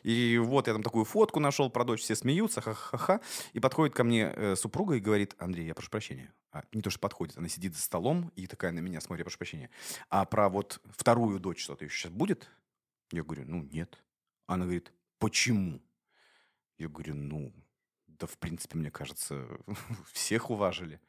[0.04, 3.20] и вот я там такую фотку нашел про дочь, все смеются, ха-ха-ха,
[3.52, 6.32] и подходит ко мне э, супруга и говорит, Андрей, я прошу прощения.
[6.54, 9.38] А, не то, что подходит, она сидит за столом и такая на меня смотрит, прошу
[9.38, 9.70] прощения.
[10.10, 12.50] А про вот вторую дочь что-то еще сейчас будет?
[13.12, 14.04] Я говорю, ну, нет.
[14.45, 15.82] Она говорит, почему?
[16.78, 17.54] Я говорю, ну,
[18.20, 19.46] да, в принципе, мне кажется,
[20.14, 21.00] всех уважили.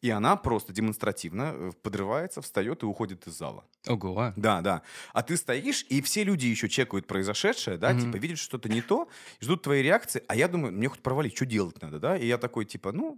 [0.00, 3.64] И она просто демонстративно э, подрывается, встает и уходит из зала.
[3.86, 4.32] Ого.
[4.34, 4.82] Да, да.
[5.12, 8.00] А ты стоишь, и все люди еще чекают произошедшее, да, Мгм.
[8.00, 9.08] типа видят что-то не то,
[9.40, 12.16] ждут твоей реакции, а я думаю, мне хоть провалить, что делать надо, да?
[12.16, 13.16] И я такой, типа, ну,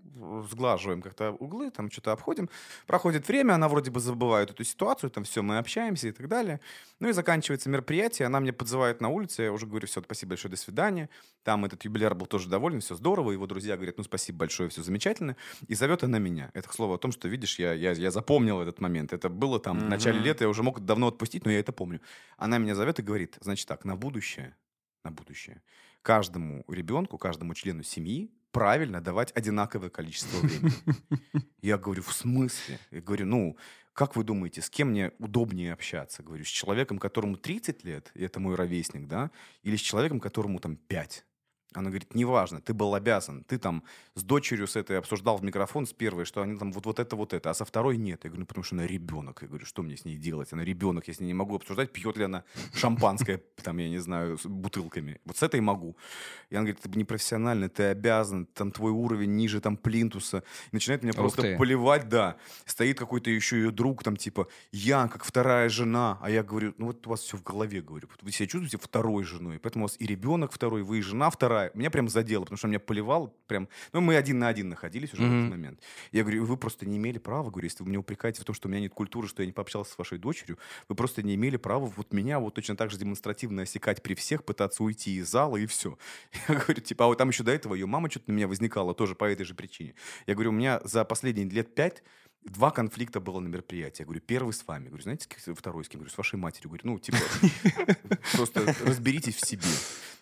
[0.51, 2.51] сглаживаем как-то углы, там что-то обходим.
[2.87, 6.61] Проходит время, она вроде бы забывает эту ситуацию, там все, мы общаемся и так далее.
[7.01, 10.51] Ну и заканчивается мероприятие, она мне подзывает на улице, я уже говорю, все, спасибо большое,
[10.51, 11.09] до свидания.
[11.45, 14.83] Там этот юбиляр был тоже доволен, все здорово, его друзья говорят, ну, спасибо большое, все
[14.83, 15.37] замечательно.
[15.66, 16.51] И зовет она меня.
[16.55, 19.12] Это к слову о том, что, видишь, я, я, я запомнил этот момент.
[19.12, 22.01] Это было там в начале лета, я уже мог давно отпустить, но я это помню.
[22.37, 24.57] Она меня зовет и говорит, значит так, на будущее,
[25.05, 25.62] на будущее,
[26.03, 30.72] каждому ребенку, каждому члену семьи правильно давать одинаковое количество времени.
[31.62, 32.79] Я говорю, в смысле?
[32.90, 33.57] Я говорю, ну,
[33.92, 36.22] как вы думаете, с кем мне удобнее общаться?
[36.22, 39.31] Говорю, с человеком, которому 30 лет, и это мой ровесник, да?
[39.62, 41.24] Или с человеком, которому там 5?
[41.74, 43.44] Она говорит, неважно, ты был обязан.
[43.44, 43.83] Ты там
[44.14, 47.14] с дочерью с этой обсуждал в микрофон с первой, что они там вот, вот это,
[47.14, 48.24] вот это, а со второй нет.
[48.24, 49.42] Я говорю, ну, потому что она ребенок.
[49.42, 50.52] Я говорю, что мне с ней делать?
[50.52, 53.98] Она ребенок, я с ней не могу обсуждать, пьет ли она шампанское, там, я не
[53.98, 55.20] знаю, с бутылками.
[55.26, 55.94] Вот с этой могу.
[56.48, 60.42] И она говорит, ты непрофессионально, ты обязан, там твой уровень ниже там плинтуса.
[60.72, 61.59] И начинает меня Ух просто ты.
[61.59, 62.37] поливать, да.
[62.64, 66.18] Стоит какой-то еще ее друг, там, типа, я как вторая жена.
[66.22, 68.09] А я говорю, ну вот у вас все в голове, говорю.
[68.22, 71.58] Вы себя чувствуете второй женой, поэтому у вас и ребенок второй, вы и жена вторая.
[71.75, 73.68] Меня прям задело, потому что он меня поливал прям...
[73.92, 75.38] Ну, мы один на один находились уже в Мгм.
[75.38, 75.81] этот момент.
[76.12, 78.68] Я говорю, вы просто не имели права, говорю, если вы меня упрекаете в том, что
[78.68, 81.56] у меня нет культуры, что я не пообщался с вашей дочерью, вы просто не имели
[81.56, 85.56] права вот меня вот точно так же демонстративно осекать при всех, пытаться уйти из зала
[85.56, 85.98] и все.
[86.48, 88.94] Я говорю, типа, а вот там еще до этого ее мама что-то на меня возникала
[88.94, 89.94] тоже по этой же причине.
[90.27, 92.02] Я говорю, у меня за последние лет пять
[92.45, 94.03] Два конфликта было на мероприятии.
[94.03, 94.85] Я говорю, первый с вами.
[94.85, 96.01] Я говорю, знаете, второй с кем?
[96.01, 96.71] Я говорю, с вашей матерью.
[96.71, 97.19] Говорю, ну, типа,
[98.33, 99.63] просто разберитесь в себе.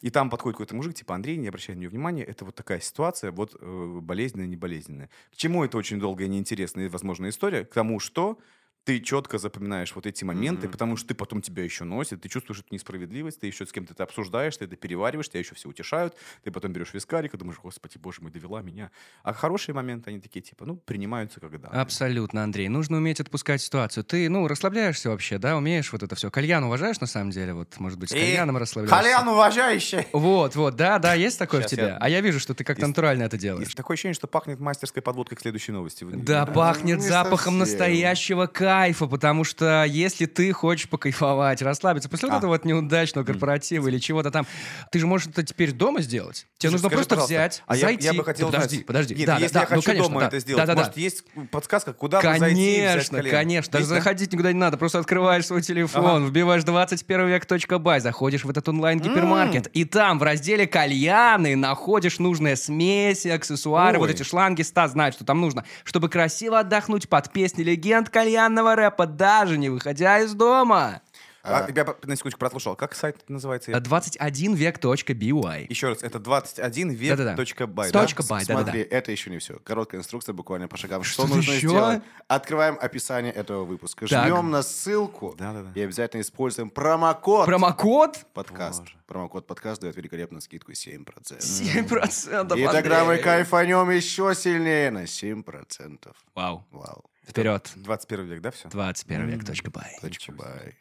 [0.03, 2.81] И там подходит какой-то мужик, типа, Андрей, не обращай на него внимания, это вот такая
[2.81, 5.09] ситуация, вот э, болезненная, не болезненная.
[5.33, 7.65] К чему это очень долгая, неинтересная, возможно, история?
[7.65, 8.39] К тому, что
[8.87, 10.71] ты четко запоминаешь вот эти моменты, Мгм.
[10.73, 13.95] потому что ты потом тебя еще носит, ты чувствуешь эту несправедливость, ты еще с кем-то
[13.95, 16.15] это обсуждаешь, ты это перевариваешь, тебя еще все утешают,
[16.45, 18.93] ты потом берешь вискарик и думаешь, господи, боже мой, довела меня.
[19.25, 21.69] А хорошие моменты, они такие, типа, ну, принимаются когда.
[21.69, 22.69] Абсолютно, Андрей.
[22.69, 24.05] Нужно уметь отпускать ситуацию.
[24.05, 26.31] Ты, ну, расслабляешься вообще, да, умеешь вот это все.
[26.31, 27.55] Кальян уважаешь, на самом деле?
[27.55, 29.03] Вот, может быть, с И кальяном расслабляешься.
[29.03, 30.07] Колян уважающий!
[30.13, 31.83] Вот, вот, да, да, есть такое в тебе.
[31.83, 33.65] я- А я вижу, что ты как-то Есть- натурально это делаешь.
[33.65, 36.05] Есть такое ощущение, что пахнет мастерской подводкой к следующей новости.
[36.09, 38.47] Да, не- пахнет не запахом настоящего
[38.77, 42.39] кайфа, потому что если ты хочешь покайфовать, расслабиться после вот А.
[42.39, 44.47] этого вот неудачного корпоратива или чего-то там,
[44.93, 46.47] ты же можешь это теперь дома сделать.
[46.59, 48.05] Тебе Слушай, нужно скажи, просто взять, а я- зайти.
[48.05, 49.15] Я, бы хотел Да подожди, подожди.
[49.15, 50.27] Нет, да, если да, я да, ну, хочу конечно, дома да.
[50.29, 50.81] это сделать, Да, да, да.
[50.81, 52.41] может, есть подсказка, куда бы зайти
[52.81, 53.73] Конечно, конечно.
[53.73, 53.97] Даже Есть, да?
[53.97, 54.77] заходить никуда не надо.
[54.77, 56.27] Просто открываешь свой телефон, Ага.
[56.27, 63.99] вбиваешь 21век.бай, заходишь в этот онлайн-гипермаркет, и там в разделе кальяны находишь нужные смеси, аксессуары,
[63.99, 64.15] вот Ой.
[64.15, 64.63] эти шланги.
[64.63, 69.69] Стас знает, что там нужно, чтобы красиво отдохнуть под песни легенд кальянного рэпа, даже не
[69.69, 71.03] выходя из дома.
[71.49, 72.75] А, я по- на секундочку прослушал.
[72.75, 73.71] Как сайт называется?
[73.71, 75.67] Я- 21век.by.
[75.69, 77.37] Еще раз, это 21 век Да-да-да.
[77.37, 78.01] точка by, да?
[78.03, 78.65] точка by, да-да-да.
[78.65, 79.59] Смотри, это еще не все.
[79.63, 81.05] Короткая инструкция, буквально по шагам.
[81.05, 81.69] Что, нужно еще?
[81.69, 82.03] сделать?
[82.27, 84.09] Открываем описание этого выпуска.
[84.09, 84.27] Так.
[84.27, 85.71] Жмем на ссылку Да-да-да.
[85.75, 88.27] и обязательно используем промокод Промокод?
[88.35, 88.81] подкаст.
[88.81, 88.93] Боже.
[89.07, 91.39] Промокод подкаст дает великолепную скидку 7%.
[91.41, 92.59] 7%.
[92.59, 96.13] И тогда мы кайфанем еще сильнее на 7%.
[96.35, 96.65] Вау.
[96.73, 97.05] Вау.
[97.27, 97.73] Вперед.
[97.77, 98.69] 21 век, да, все?
[98.69, 99.99] 21век.by.
[100.01, 100.77] Точка by.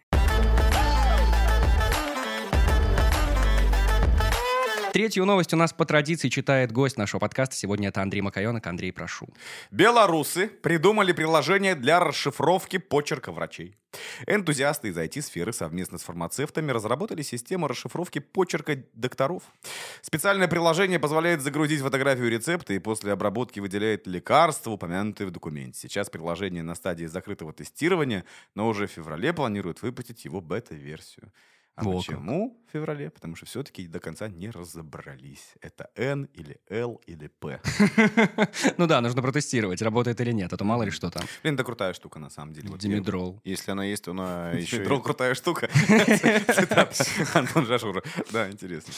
[4.95, 7.53] Третью новость у нас по традиции читает гость нашего подкаста.
[7.53, 8.65] Сегодня это Андрей Макаенок.
[8.65, 9.27] Андрей, прошу.
[9.69, 13.75] Белорусы придумали приложение для расшифровки почерка врачей.
[14.25, 19.43] Энтузиасты из IT-сферы совместно с фармацевтами разработали систему расшифровки почерка докторов.
[20.01, 25.77] Специальное приложение позволяет загрузить фотографию рецепта и после обработки выделяет лекарства, упомянутые в документе.
[25.77, 28.23] Сейчас приложение на стадии закрытого тестирования,
[28.53, 31.33] но уже в феврале планируют выпустить его бета-версию.
[31.75, 32.05] А Во как.
[32.05, 33.09] почему в феврале?
[33.09, 35.55] Потому что все-таки до конца не разобрались.
[35.59, 37.59] Это N или L или P.
[38.77, 41.23] Ну да, нужно протестировать, работает или нет, а то мало ли что там.
[41.43, 42.69] Блин, это крутая штука на самом деле.
[42.77, 43.41] Димедрол.
[43.43, 44.83] Если она есть, то она еще...
[44.83, 45.69] Дрол крутая штука.
[47.33, 48.01] Антон Жашура.
[48.31, 48.93] Да, интересно.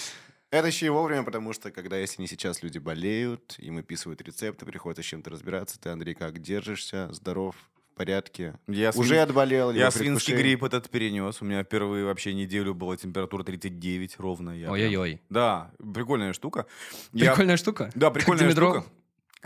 [0.50, 4.66] Это еще и вовремя, потому что, когда, если не сейчас, люди болеют, им выписывают рецепты,
[4.66, 5.80] приходится с чем-то разбираться.
[5.80, 7.12] Ты, Андрей, как держишься?
[7.12, 7.56] Здоров?
[7.98, 8.54] Порядке?
[8.68, 9.72] Я Уже свин- отболел?
[9.72, 11.42] Я свинский грипп этот перенес.
[11.42, 14.52] У меня впервые вообще неделю была температура 39 ровно.
[14.52, 15.20] Я Ой-ой-ой.
[15.30, 16.66] Да, прикольная штука.
[17.12, 17.92] Я- Прикольная штука.
[17.96, 18.86] Да, прикольная штука.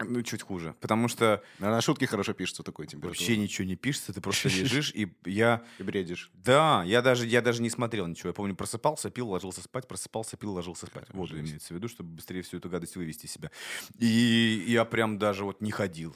[0.04, 0.74] Ну, чуть хуже.
[0.80, 3.10] Потому что А на шутке хорошо пишется такой температура.
[3.20, 5.64] вообще ничего не пишется, ты просто лежишь, и я...
[5.80, 6.32] И бредишь.
[6.34, 8.30] Да, я даже, я даже не смотрел ничего.
[8.30, 11.06] Я помню, просыпался, пил, ложился спать, просыпался, пил, ложился спать.
[11.14, 11.34] Жесть.
[11.34, 13.52] имеется в виду, чтобы быстрее всю эту гадость вывести из себя.
[14.00, 16.16] И я прям даже вот не ходил.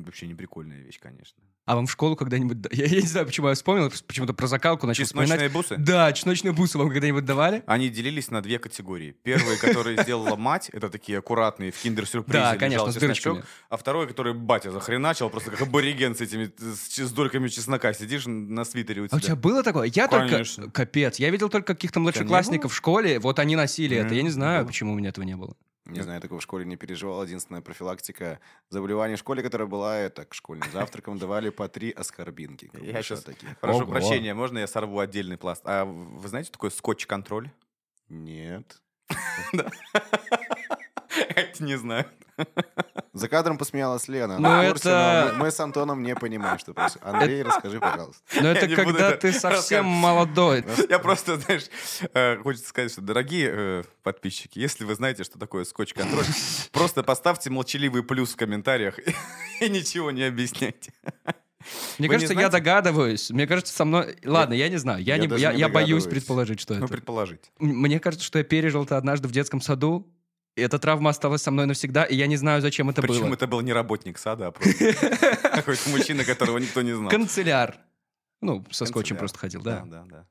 [0.00, 1.42] Вообще не прикольная вещь, конечно.
[1.64, 2.60] А вам в школу когда-нибудь...
[2.60, 5.52] да- Я, я не знаю, почему я вспомнил, почему-то про закалку начал Чесночные вспоминать.
[5.52, 5.76] бусы?
[5.76, 7.62] Да, чесночные бусы вам когда-нибудь давали?
[7.66, 9.12] Они делились на две категории.
[9.22, 13.44] Первые, которые сделала мать, это такие аккуратные, в киндер-сюрпризе Да, конечно, с дырочками.
[13.68, 17.92] А второй, который батя захреначил, просто как абориген с этими, с, дольками чеснока.
[17.92, 19.16] Сидишь на свитере у тебя.
[19.16, 19.90] А у тебя было такое?
[19.94, 20.42] Я только...
[20.72, 21.18] Капец.
[21.18, 23.18] Я видел только каких-то младшеклассников в школе.
[23.20, 24.14] Вот они носили это.
[24.14, 25.54] Я не знаю, почему у меня этого не было.
[25.84, 27.24] Не знаю, я такого в школе не переживал.
[27.24, 32.70] Единственная профилактика заболевания в школе, которая была, это к школьным завтракам давали по три аскорбинки.
[32.80, 33.56] Я сейчас такие.
[33.60, 35.62] прошу прощения, можно я сорву отдельный пласт?
[35.64, 37.50] А вы знаете, что такое скотч-контроль?
[38.08, 38.80] Нет.
[41.36, 42.06] Это не знаю.
[43.12, 44.38] За кадром посмеялась Лена.
[44.38, 47.06] Ну, Она в курсе, это- но мы, мы с Антоном не понимаем, что происходит.
[47.06, 48.22] Андрей, расскажи, пожалуйста.
[48.40, 50.64] Но это не буду когда это ты совсем молодой.
[50.88, 51.64] Я просто, знаешь,
[52.14, 56.24] э, хочется сказать, что, дорогие э, подписчики, если вы знаете, что такое скотч-контроль,
[56.72, 58.98] просто поставьте молчаливый плюс в комментариях
[59.60, 60.92] и ничего не объясняйте.
[61.98, 63.30] Мне Вы кажется, я догадываюсь.
[63.30, 64.16] Мне кажется, со мной...
[64.24, 65.00] Ладно, я не знаю.
[65.02, 65.28] Я, я не...
[65.28, 66.92] даже я, не я боюсь предположить, что Ну, это.
[66.92, 67.52] предположить.
[67.60, 70.08] М- Мне кажется, что я пережил это однажды в детском саду.
[70.54, 73.34] Эта травма осталась со мной навсегда, и я не знаю, зачем это Причем было.
[73.34, 74.92] это был не работник сада, а просто
[75.42, 77.10] какой-то мужчина, которого никто не знал.
[77.10, 77.78] Канцеляр.
[78.42, 79.80] Ну, со скотчем просто ходил, да.
[79.86, 80.26] Да, да, да.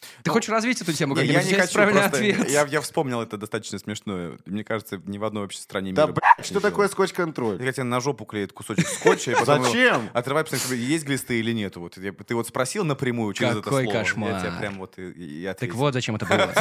[0.00, 1.44] Ты Ну, хочешь развить эту тему Не, как-нибудь?
[1.44, 2.16] я не хочу правильный просто...
[2.18, 2.48] ответ.
[2.50, 4.32] Я, я вспомнил это достаточно смешно.
[4.46, 6.06] Мне кажется, ни в одной вообще стране мира...
[6.06, 7.62] Да, блядь, не что такое скотч-контроль?
[7.62, 10.08] Я тебе на жопу клеит кусочек скотча, Зачем?
[10.12, 11.76] Отрывай, посмотри, есть глисты или нет.
[11.76, 14.04] Вот, ты вот спросил напрямую через Какой это слово.
[14.04, 14.30] кошмар.
[14.32, 16.52] Я тебе прям вот и, и Так вот, зачем это было.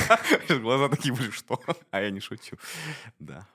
[0.59, 1.61] Глаза такие были, что?
[1.91, 2.57] А я не шучу.
[3.19, 3.47] Да.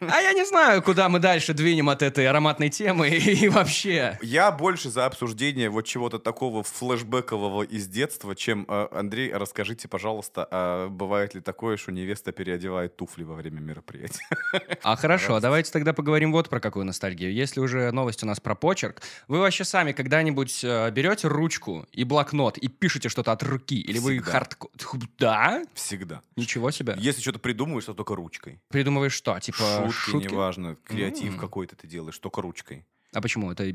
[0.00, 4.18] А я не знаю, куда мы дальше двинем от этой ароматной темы и вообще.
[4.22, 10.46] Я больше за обсуждение вот чего-то такого флешбекового из детства, чем э, Андрей, расскажите, пожалуйста,
[10.50, 14.26] а бывает ли такое, что невеста переодевает туфли во время мероприятия?
[14.82, 17.32] А хорошо, давайте тогда поговорим вот про какую ностальгию.
[17.32, 22.04] Если уже новость у нас про почерк, вы вообще сами когда-нибудь э, берете ручку и
[22.04, 23.80] блокнот и пишете что-то от руки?
[23.80, 24.30] Или вы Всегда.
[24.30, 24.68] хардко...
[25.18, 25.62] Да?
[25.74, 26.22] Всегда.
[26.36, 26.94] Ничего себе.
[26.98, 28.60] Если что-то придумываешь, то только ручкой.
[28.68, 29.38] Придумываешь что?
[29.40, 30.32] Типа шутки, шутки?
[30.32, 31.38] неважно, креатив М.
[31.38, 32.84] какой-то ты делаешь, только ручкой.
[33.12, 33.50] А почему?
[33.50, 33.72] Это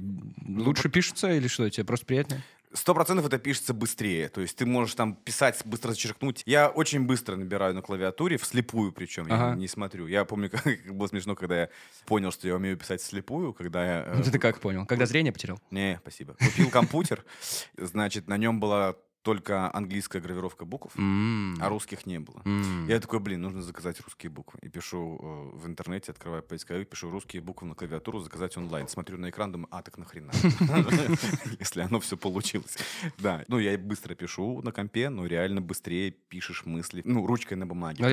[0.48, 1.68] лучше пишется или что?
[1.70, 2.44] Тебе просто приятнее?
[2.76, 4.30] Сто процентов это пишется быстрее.
[4.30, 6.42] То есть ты можешь там писать, быстро зачеркнуть.
[6.48, 9.56] Я очень быстро набираю на клавиатуре, вслепую причем, я Ага.
[9.56, 10.08] не смотрю.
[10.08, 11.70] Я помню, как было смешно, когда я
[12.06, 14.04] понял, что я умею писать вслепую, когда я...
[14.08, 14.86] э, Ну, ты как понял?
[14.88, 15.60] Когда зрение потерял?
[15.72, 16.34] Не, спасибо.
[16.34, 17.24] Купил компьютер,
[17.78, 21.58] значит, на нем была только английская гравировка букв, М.
[21.62, 22.42] а русских не было.
[22.46, 22.88] М.
[22.88, 24.60] Я такой, блин, нужно заказать русские буквы.
[24.62, 25.18] И пишу
[25.54, 28.88] э, в интернете, открываю поисковик, пишу русские буквы на клавиатуру, заказать онлайн.
[28.90, 30.32] Смотрю на экран, думаю, а, так нахрена?
[31.60, 32.78] Если оно все получилось.
[33.18, 37.02] Да, ну я быстро пишу на компе, но реально быстрее пишешь мысли.
[37.06, 38.04] Ну, ручкой на бумаге.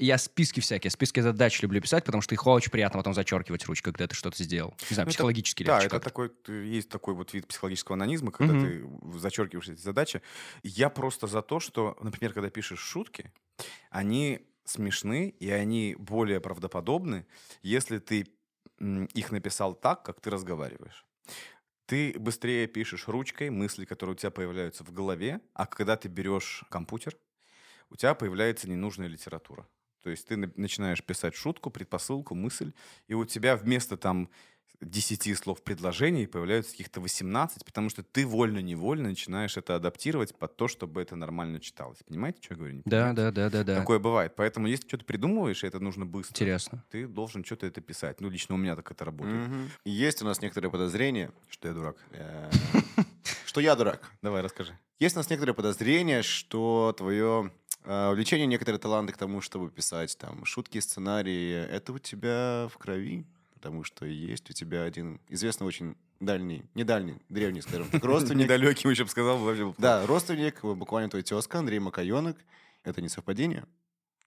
[0.00, 3.92] Я, списки всякие, списки задач люблю писать, потому что их очень приятно потом зачеркивать ручкой,
[3.92, 4.74] когда ты что-то сделал.
[4.90, 6.30] Не знаю, Ну, это- психологически Да, легче это как-то.
[6.48, 8.86] такой, есть такой вот вид психологического анонизма, когда ты
[9.18, 10.22] зачеркиваешь эти задачи.
[10.62, 13.32] Я просто за то, что, например, когда пишешь шутки,
[13.90, 17.26] они смешны и они более правдоподобны,
[17.62, 18.26] если ты
[18.80, 21.06] их написал так, как ты разговариваешь.
[21.86, 26.64] Ты быстрее пишешь ручкой мысли, которые у тебя появляются в голове, а когда ты берешь
[26.70, 27.16] компьютер,
[27.90, 29.68] у тебя появляется ненужная литература.
[30.02, 32.72] То есть ты на- начинаешь писать шутку, предпосылку, мысль,
[33.06, 34.30] и у тебя вместо там
[34.80, 40.68] 10 слов предложений появляются каких-то 18, потому что ты вольно-невольно начинаешь это адаптировать под то,
[40.68, 41.98] чтобы это нормально читалось.
[42.06, 42.74] Понимаете, что я говорю?
[42.76, 43.76] Не Да, да, да, да, да.
[43.76, 44.34] Такое бывает.
[44.36, 46.84] Поэтому если что-то придумываешь, и это нужно быстро, Интересно.
[46.90, 48.20] ты должен что-то это писать.
[48.20, 49.48] Ну, лично у меня так это работает.
[49.48, 49.70] Мгм.
[49.84, 51.96] Есть у нас некоторые подозрения, Что я дурак.
[52.12, 52.50] э,
[53.46, 54.10] что я дурак.
[54.22, 54.78] Давай, расскажи.
[54.98, 57.52] Есть у нас некоторые подозрения, что твое
[57.84, 62.78] э, увлечение, некоторые таланты к тому, чтобы писать там шутки, сценарии, это у тебя в
[62.78, 63.26] крови,
[63.64, 68.44] потому что есть у тебя один известный очень дальний, не дальний, древний, скажем так, родственник.
[68.44, 69.40] Недалекий, еще бы сказал,
[69.78, 72.36] Да, родственник, буквально твой тезка Андрей Макаенок.
[72.82, 73.64] Это не совпадение?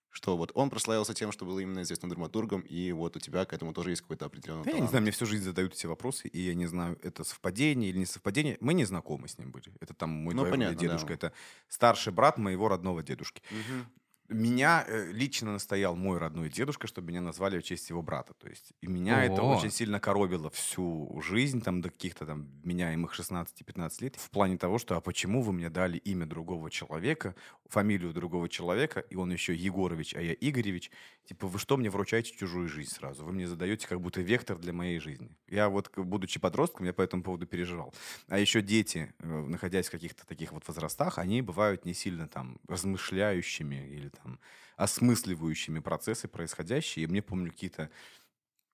[0.09, 3.53] Что вот он прославился тем, что был именно известным драматургом, и вот у тебя к
[3.53, 4.89] этому тоже есть какой-то определенный Да, я не талант.
[4.89, 8.07] знаю, мне всю жизнь задают эти вопросы, и я не знаю, это совпадение или не
[8.07, 8.57] совпадение.
[8.59, 9.71] Мы не знакомы с ним были.
[9.79, 11.09] Это там мой Ну, понятно, дедушка.
[11.09, 11.13] да.
[11.13, 11.33] Это
[11.67, 13.43] старший брат моего родного дедушки.
[13.51, 13.85] Мгм.
[14.29, 18.33] Меня э, лично настоял мой родной дедушка, чтобы меня назвали в честь его брата.
[18.33, 19.55] То есть и меня это О.
[19.55, 24.79] очень сильно коробило всю жизнь, там до каких-то там меняемых 16-15 лет, в плане того,
[24.79, 27.35] что а почему вы мне дали имя другого человека,
[27.69, 30.91] фамилию другого человека, и он еще Егорович, а я Игоревич.
[31.25, 33.25] Типа, вы что мне вручаете чужую жизнь сразу?
[33.25, 35.35] Вы мне задаете как будто вектор для моей жизни.
[35.47, 37.93] Я вот, будучи подростком, я по этому поводу переживал.
[38.27, 42.59] А еще дети, э, находясь в каких-то таких вот возрастах, они бывают не сильно там
[42.67, 44.39] размышляющими или там
[44.75, 47.05] осмысливающими процессы происходящие.
[47.05, 47.89] И мне помню какие-то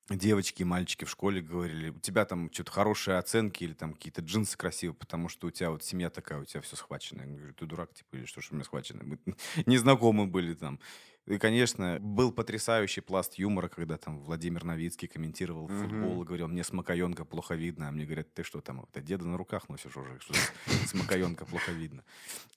[0.09, 4.21] девочки и мальчики в школе говорили, у тебя там что-то хорошие оценки или там какие-то
[4.21, 7.21] джинсы красивые, потому что у тебя вот семья такая, у тебя все схвачено.
[7.21, 9.03] Я говорю, ты дурак, типа, или что ж у меня схвачено?
[9.03, 9.19] Мы
[9.65, 10.79] незнакомы были там.
[11.25, 15.81] И, конечно, был потрясающий пласт юмора, когда там Владимир Новицкий комментировал Мгм.
[15.81, 18.99] футбол и говорил, мне с Макаенко плохо видно, а мне говорят, ты что там, это
[19.01, 20.33] деда на руках носишь уже, что
[20.85, 22.03] с Макаенко плохо видно.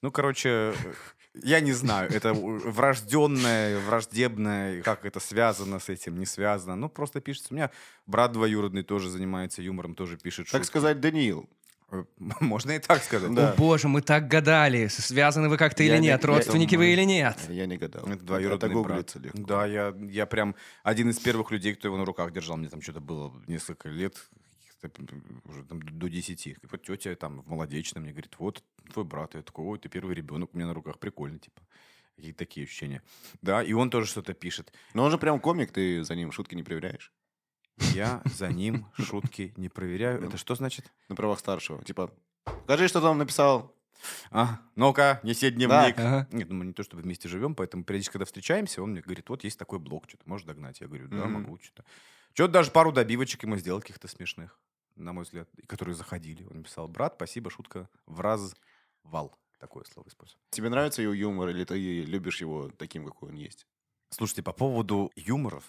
[0.02, 0.74] Ну, короче,
[1.34, 6.74] я не знаю, это врожденное, враждебное, как это связано с этим, не связано.
[6.76, 7.48] Ну, просто пишется.
[7.52, 7.70] У меня
[8.06, 10.66] брат двоюродный тоже занимается юмором, тоже пишет Так шутки.
[10.66, 11.48] сказать, Даниил.
[11.90, 12.04] Э,
[12.40, 13.32] Можно и так сказать.
[13.34, 13.52] Да.
[13.52, 16.92] О боже, мы так гадали, связаны вы как-то Я или не- нет, я- родственники вы
[16.92, 17.38] или нет.
[17.48, 18.06] Я не гадал.
[18.06, 19.14] Это двоюродный Это брат.
[19.16, 19.38] легко.
[19.38, 22.56] Да, я, я прям один из первых людей, кто его на руках держал.
[22.56, 24.28] Мне там что-то было несколько лет,
[25.44, 26.46] уже там до 10.
[26.46, 28.62] И вот тетя там в молодечном мне говорит, вот
[28.92, 29.34] твой брат.
[29.34, 31.62] Я такой, ой, ты первый ребенок у меня на руках, прикольно, типа.
[32.16, 33.02] Какие-то такие ощущения.
[33.42, 34.72] Да, и он тоже что-то пишет.
[34.94, 37.12] Но он же прям комик, ты за ним шутки не проверяешь.
[37.78, 40.22] Я за ним шутки не проверяю.
[40.24, 40.92] Это что значит?
[41.08, 41.82] На правах старшего.
[41.84, 42.10] Типа,
[42.44, 43.74] покажи, что ты там написал.
[44.30, 45.98] А, ну-ка, неси дневник.
[45.98, 46.28] Ага.
[46.30, 49.28] Нет, ну мы не то чтобы вместе живем, поэтому периодически, когда встречаемся, он мне говорит,
[49.28, 50.80] вот есть такой блок, что-то можешь догнать?
[50.80, 51.32] Я говорю, да, Мгм.
[51.32, 51.84] могу, что-то.
[52.34, 54.58] Что-то даже пару добивочек ему сделал каких-то смешных,
[54.96, 56.44] на мой взгляд, и которые заходили.
[56.50, 58.54] Он написал, брат, спасибо, шутка в раз
[59.02, 59.38] вал.
[59.58, 60.38] Такое слово использую.
[60.50, 63.66] Тебе нравится его юмор, или ты любишь его таким, какой он есть?
[64.10, 65.64] Слушайте, по поводу юморов,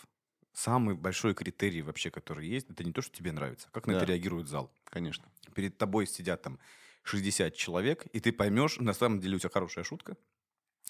[0.57, 3.93] самый большой критерий вообще, который есть, это не то, что тебе нравится, а как на
[3.93, 3.99] Да.
[3.99, 4.71] это реагирует зал.
[4.85, 5.25] Конечно.
[5.53, 6.59] Перед тобой сидят там
[7.03, 10.17] 60 человек, и ты поймешь, на самом деле у тебя хорошая шутка,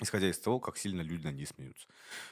[0.02, 1.86] исходя из того, как сильно люди на ней смеются.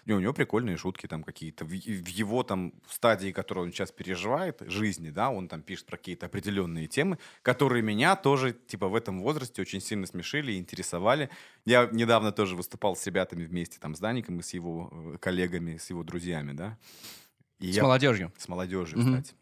[0.06, 1.66] И у него прикольные шутки там какие-то.
[1.66, 5.98] В, в его там стадии, которую он сейчас переживает, жизни, да, он там пишет про
[5.98, 11.30] какие-то определенные темы, которые меня тоже, типа, в этом возрасте очень сильно смешили и интересовали.
[11.66, 15.78] Я недавно тоже выступал с ребятами вместе там с Даником и с его э, коллегами,
[15.78, 16.78] с его друзьями, да.
[17.60, 17.84] И с я...
[17.84, 18.32] молодежью.
[18.38, 19.08] С молодежью, угу.
[19.08, 19.36] кстати.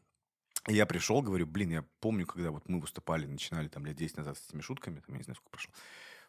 [0.67, 4.17] И я пришел, говорю, блин, я помню, когда вот мы выступали, начинали там лет 10
[4.17, 5.73] назад с этими шутками, там, я не знаю, сколько прошло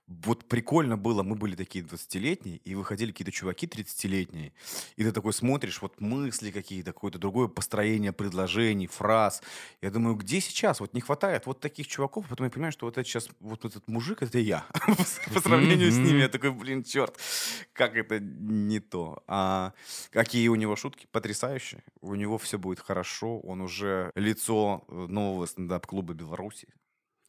[0.06, 4.52] вот прикольно было, мы были такие 20-летние, и выходили какие-то чуваки 30-летние,
[4.96, 9.42] и ты такой смотришь, вот мысли какие-то, какое-то другое построение предложений, фраз.
[9.80, 10.80] Я думаю, где сейчас?
[10.80, 13.88] Вот не хватает вот таких чуваков, потом я понимаю, что вот это сейчас, вот этот
[13.88, 14.66] мужик, это я.
[15.34, 17.18] По сравнению с ними, я такой, блин, черт,
[17.72, 19.22] как это не то.
[19.26, 19.72] А
[20.10, 21.82] какие у него шутки потрясающие.
[22.00, 26.68] У него все будет хорошо, он уже лицо нового стендап-клуба Беларуси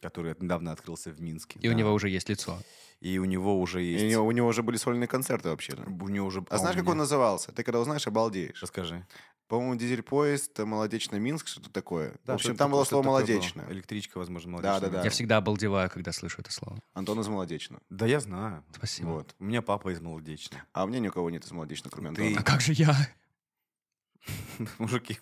[0.06, 1.58] который недавно открылся в Минске.
[1.60, 1.74] И да.
[1.74, 2.58] у него уже есть лицо.
[3.00, 4.04] И у него уже есть...
[4.04, 5.74] И у него, у него уже были сольные концерты вообще.
[5.74, 6.44] У него уже...
[6.48, 7.52] А, знаешь, как он назывался?
[7.52, 8.62] Ты когда узнаешь, обалдеешь.
[8.62, 9.04] Расскажи.
[9.48, 12.14] По-моему, дизель-поезд, Молодечно-Минск, что-то такое.
[12.24, 13.64] Да, в общем, там было слово «молодечно».
[13.68, 14.80] Электричка, возможно, молодечно.
[14.80, 15.04] Да, да, да.
[15.04, 16.80] Я всегда обалдеваю, когда слышу это слово.
[16.94, 17.78] Антон из Молодечно.
[17.90, 18.64] Да, я знаю.
[18.74, 19.08] Спасибо.
[19.08, 19.34] Вот.
[19.38, 20.64] У меня папа из Молодечно.
[20.72, 22.22] А у меня ни у кого нет из Молодечно, кроме Ты...
[22.22, 22.40] Антона.
[22.40, 22.96] А как же я?
[24.78, 25.18] Мужики,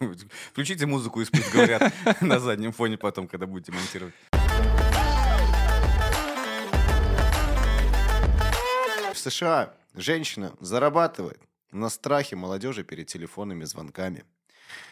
[0.52, 4.14] включите музыку и пусть говорят на заднем фоне потом, когда будете монтировать.
[9.30, 11.40] США женщина зарабатывает
[11.72, 14.24] на страхе молодежи перед телефонными звонками.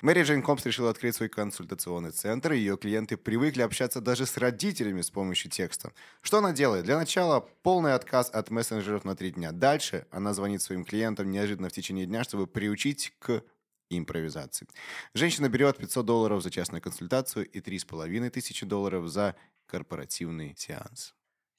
[0.00, 4.36] Мэри Джейн Компс решила открыть свой консультационный центр, и ее клиенты привыкли общаться даже с
[4.38, 5.92] родителями с помощью текста.
[6.22, 6.84] Что она делает?
[6.84, 9.52] Для начала полный отказ от мессенджеров на три дня.
[9.52, 13.42] Дальше она звонит своим клиентам неожиданно в течение дня, чтобы приучить к
[13.90, 14.66] импровизации.
[15.14, 19.34] Женщина берет 500 долларов за частную консультацию и 3,5 тысячи долларов за
[19.66, 21.14] корпоративный сеанс.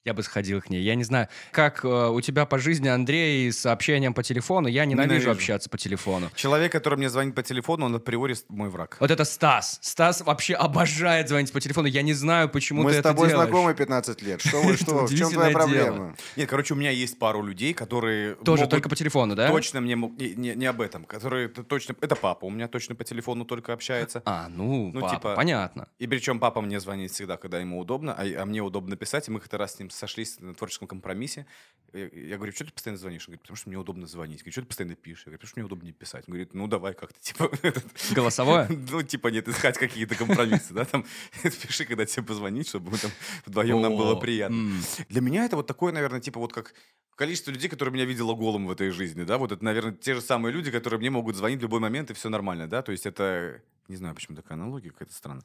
[0.05, 0.81] Я бы сходил к ней.
[0.81, 4.67] Я не знаю, как э, у тебя по жизни, Андрей, с общением по телефону.
[4.67, 6.29] Я ненавижу, ненавижу общаться по телефону.
[6.35, 8.97] Человек, который мне звонит по телефону, он априори мой враг.
[8.99, 9.79] Вот это Стас.
[9.81, 11.87] Стас вообще обожает звонить по телефону.
[11.87, 13.21] Я не знаю, почему Мы ты это делаешь.
[13.21, 14.41] Мы с тобой знакомы 15 лет.
[14.41, 15.05] Что вы, что?
[15.05, 16.17] В чем твоя проблема?
[16.35, 18.35] Нет, короче, у меня есть пару людей, которые...
[18.35, 19.47] Тоже только по телефону, да?
[19.47, 19.95] Точно мне...
[19.95, 21.05] Не, не, не об этом.
[21.05, 21.95] Которые точно...
[22.01, 24.21] Это папа у меня точно по телефону только общается.
[24.25, 25.35] А, ну, ну папа, типа...
[25.35, 25.87] понятно.
[25.97, 29.31] И причем папа мне звонит всегда, когда ему удобно, а, а мне удобно писать, и
[29.31, 31.45] мы как-то раз с ним сошлись на творческом компромиссе.
[31.93, 33.23] Я, я говорю, что ты постоянно звонишь?
[33.23, 34.39] Он говорит, потому что мне удобно звонить.
[34.39, 35.25] Я говорю, что ты постоянно пишешь?
[35.25, 36.23] Я говорю, потому что мне удобнее писать.
[36.27, 37.51] Он говорит, ну давай как-то, типа...
[38.15, 38.67] Голосовое?
[38.91, 41.05] ну, типа, нет, искать какие-то компромиссы, да, там,
[41.43, 43.11] пиши, когда тебе позвонить, чтобы мы там
[43.45, 44.71] вдвоем нам было приятно.
[45.09, 46.73] Для меня это вот такое, наверное, типа вот как
[47.15, 50.21] количество людей, которые меня видело голым в этой жизни, да, вот это, наверное, те же
[50.21, 53.05] самые люди, которые мне могут звонить в любой момент, и все нормально, да, то есть
[53.05, 55.43] это не знаю, почему такая аналогия какая-то странная.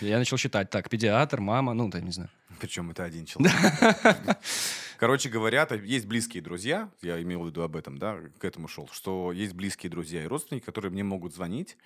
[0.00, 0.70] Я начал считать.
[0.70, 2.30] Так, педиатр, мама, ну, да, не знаю.
[2.60, 3.52] Причем это один человек.
[4.98, 8.88] Короче говоря, есть близкие друзья, я имел в виду об этом, да, к этому шел,
[8.92, 11.76] что есть близкие друзья и родственники, которые мне могут звонить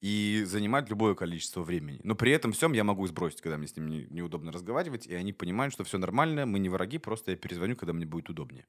[0.00, 2.00] и занимать любое количество времени.
[2.04, 5.32] Но при этом всем я могу сбросить, когда мне с ними неудобно разговаривать, и они
[5.32, 8.64] понимают, что все нормально, мы не враги, просто я перезвоню, когда мне будет удобнее.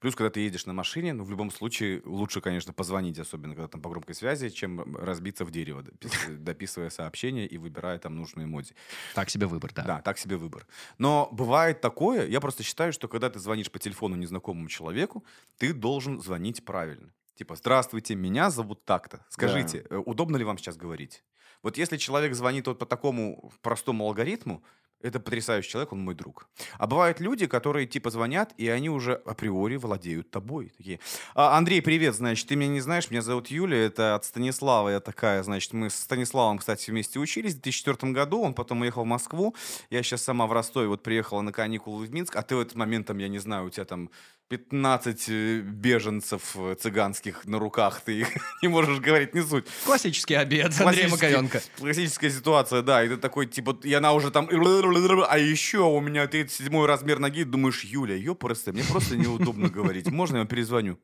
[0.00, 3.68] Плюс, когда ты едешь на машине, ну, в любом случае, лучше, конечно, позвонить, особенно когда
[3.68, 5.84] там по громкой связи, чем разбиться в дерево,
[6.28, 8.74] дописывая сообщение и выбирая там нужные эмодзи.
[9.14, 9.84] Так себе выбор, да.
[9.84, 10.66] Да, так себе выбор.
[10.98, 15.24] Но бывает такое, я просто считаю, что когда ты звонишь по телефону незнакомому человеку,
[15.58, 17.12] ты должен звонить правильно.
[17.34, 19.26] Типа, здравствуйте, меня зовут так-то.
[19.28, 19.96] Скажите, да.
[19.96, 21.24] Э, удобно ли вам сейчас говорить?
[21.62, 24.62] Вот если человек звонит вот по такому простому алгоритму,
[25.04, 26.48] это потрясающий человек, он мой друг.
[26.78, 30.72] А бывают люди, которые типа звонят, и они уже априори владеют тобой.
[30.76, 30.98] Такие,
[31.34, 35.00] а, Андрей, привет, значит, ты меня не знаешь, меня зовут Юля, это от Станислава, я
[35.00, 39.06] такая, значит, мы с Станиславом, кстати, вместе учились в 2004 году, он потом уехал в
[39.06, 39.54] Москву,
[39.90, 42.74] я сейчас сама в Ростове вот приехала на каникулы в Минск, а ты в этот
[42.74, 44.10] момент там, я не знаю, у тебя там
[44.48, 48.28] 15 э, беженцев э, цыганских на руках, ты их
[48.62, 49.66] не можешь говорить, не суть.
[49.84, 51.62] Классический обед Андрея Маковенко.
[51.78, 56.26] Классическая ситуация, да, и ты такой, типа, и она уже там, а еще у меня
[56.26, 60.98] 37 размер ноги, думаешь, Юля, просто, мне просто неудобно говорить, можно я перезвоню?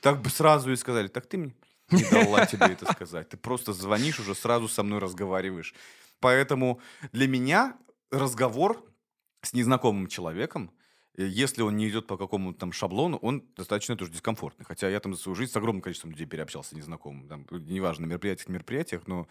[0.00, 1.54] Так бы сразу и сказали, так ты мне
[1.90, 5.74] не дала тебе это сказать, ты просто звонишь, уже сразу со мной разговариваешь.
[6.20, 6.80] Поэтому
[7.12, 7.76] для меня
[8.10, 8.82] разговор
[9.42, 10.72] с незнакомым человеком
[11.16, 14.64] если он не идет по какому-то там шаблону, он достаточно тоже дискомфортный.
[14.64, 17.28] Хотя я там за свою жизнь с огромным количеством людей переобщался незнакомым.
[17.28, 19.26] Там, неважно, на мероприятиях, мероприятиях, но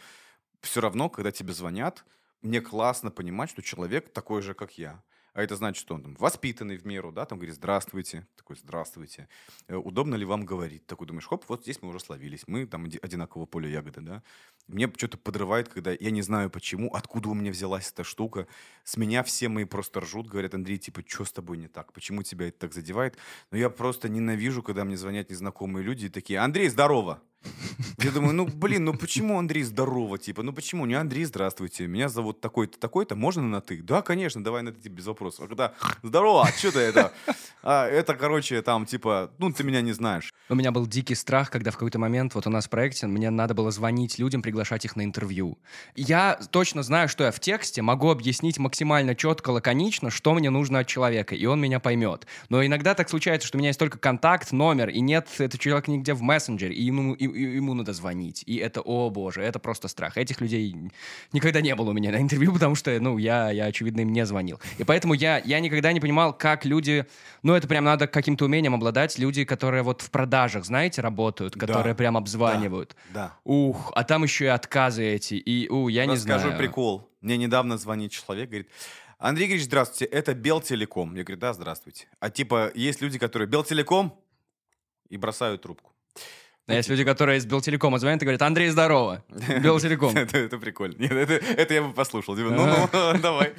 [0.62, 2.06] все равно, когда тебе звонят,
[2.42, 5.04] мне классно понимать, что человек такой же, как я.
[5.36, 9.28] А это значит, что он там воспитанный в меру, да, там говорит «здравствуйте», такой «здравствуйте».
[9.68, 10.86] Э, удобно ли вам говорить?
[10.86, 14.24] Такой думаешь, хоп, вот здесь мы уже словились, мы там одинакового поля ягоды, да.
[14.68, 18.48] Мне что-то подрывает, когда я не знаю почему, откуда у меня взялась эта штука.
[18.86, 21.92] С меня все мои просто ржут, говорят, Андрей, типа, что с тобой не так?
[21.92, 23.18] Почему тебя это так задевает?
[23.52, 27.22] Но я просто ненавижу, когда мне звонят незнакомые люди и такие, Андрей, здорово!
[28.00, 30.86] Я думаю, ну, блин, ну почему Андрей здорово, типа, ну почему?
[30.86, 33.82] Не Андрей, здравствуйте, меня зовут такой-то, такой-то, можно на ты?
[33.82, 35.46] Да, конечно, давай на ты, типа, без вопросов.
[35.46, 35.74] А когда,
[36.04, 37.12] здорово, а что ты это?
[37.64, 40.32] А, это, короче, там, типа, ну, ты меня не знаешь.
[40.50, 43.32] У меня был дикий страх, когда в какой-то момент, вот у нас в проекте, мне
[43.32, 45.58] надо было звонить людям, приглашать их на интервью.
[45.96, 50.80] Я точно знаю, что я в тексте могу объяснить максимально четко, лаконично, что мне нужно
[50.80, 52.28] от человека, и он меня поймет.
[52.50, 55.90] Но иногда так случается, что у меня есть только контакт, номер, и нет этого человека
[55.90, 58.44] нигде в мессенджере, и ему, и, ему надо звонить.
[58.46, 60.18] И это, о боже, это просто страх.
[60.18, 60.76] Этих людей
[61.32, 64.26] никогда не было у меня на интервью, потому что, ну, я, я очевидно, им не
[64.26, 64.60] звонил.
[64.78, 67.06] И поэтому я, я никогда не понимал, как люди...
[67.44, 69.18] Ну, это прям надо каким-то умением обладать.
[69.20, 71.98] Люди, которые вот в продажах, знаете, работают, которые Да.
[71.98, 72.96] прям обзванивают.
[73.14, 73.38] Да.
[73.44, 75.36] Ух, а там еще и отказы эти.
[75.36, 76.58] И, у, я не Расскажу знаю.
[76.58, 77.10] прикол.
[77.22, 78.70] Мне недавно звонит человек, говорит,
[79.18, 81.16] Андрей Григорьевич, здравствуйте, это Белтелеком.
[81.16, 82.08] Я говорю, да, здравствуйте.
[82.20, 84.14] А типа есть люди, которые Белтелеком
[85.10, 85.92] и бросают трубку.
[86.68, 89.24] А есть люди, которые из Белтелекома звонят и говорят, Андрей, здорово.
[89.62, 90.18] Белтелеком.
[90.18, 90.96] Это, прикольно.
[91.04, 92.36] Это, я бы послушал.
[92.36, 93.54] Типа, ну, ну, давай.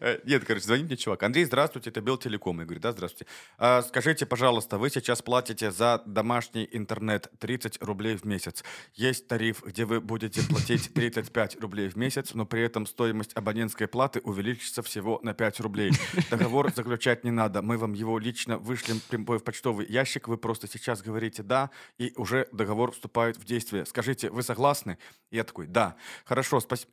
[0.00, 1.22] Э, Нет, короче, звонит мне чувак.
[1.24, 2.60] Андрей, здравствуйте, это Белтелеком.
[2.60, 3.30] Я говорю, да, здравствуйте.
[3.58, 8.64] А, скажите, пожалуйста, вы сейчас платите за домашний интернет 30 рублей в месяц.
[8.94, 13.88] Есть тариф, где вы будете платить 35 рублей в месяц, но при этом стоимость абонентской
[13.88, 15.92] платы увеличится всего на 5 рублей.
[16.30, 17.60] Договор заключать не надо.
[17.60, 20.28] Мы вам его лично вышлем прямой в почтовый ящик.
[20.28, 23.86] Вы просто сейчас говорите «да», и уже договор вступает в действие.
[23.86, 24.98] Скажите, вы согласны?
[25.30, 25.96] Я такой, да.
[26.24, 26.92] Хорошо, спасибо.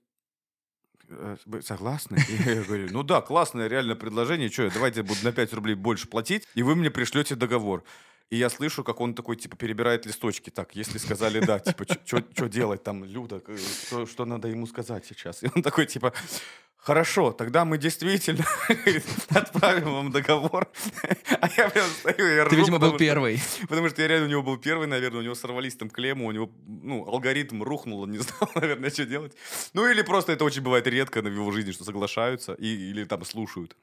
[1.07, 2.17] Э, Вы согласны?
[2.45, 4.49] Я говорю, ну да, классное реально предложение.
[4.49, 7.83] Что, давайте буду на 5 рублей больше платить, и вы мне пришлете договор.
[8.31, 10.49] И я слышу, как он такой, типа, перебирает листочки.
[10.49, 15.05] Так, если сказали да, типа, что делать там, Люда, э, что, что надо ему сказать
[15.05, 15.43] сейчас?
[15.43, 16.11] И он такой, типа,
[16.85, 18.45] хорошо, тогда мы действительно
[19.29, 20.69] отправим вам договор.
[21.41, 23.41] А я прям стою, Ты, ржу, видимо, был потому первый.
[23.67, 26.31] Потому что я реально у него был первый, наверное, у него сорвались там клеммы, у
[26.31, 29.33] него, ну, алгоритм рухнул, он не знал, наверное, что делать.
[29.73, 33.25] Ну, или просто это очень бывает редко в его жизни, что соглашаются и, или там
[33.25, 33.75] слушают.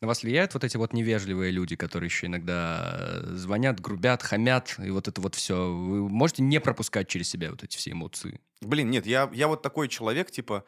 [0.00, 4.76] На вас влияют вот эти вот невежливые люди, которые еще иногда э, звонят, грубят, хамят,
[4.78, 5.72] и вот это вот все.
[5.72, 8.40] Вы можете не пропускать через себя вот эти все эмоции?
[8.60, 10.64] Блин, нет, я, я вот такой человек, типа,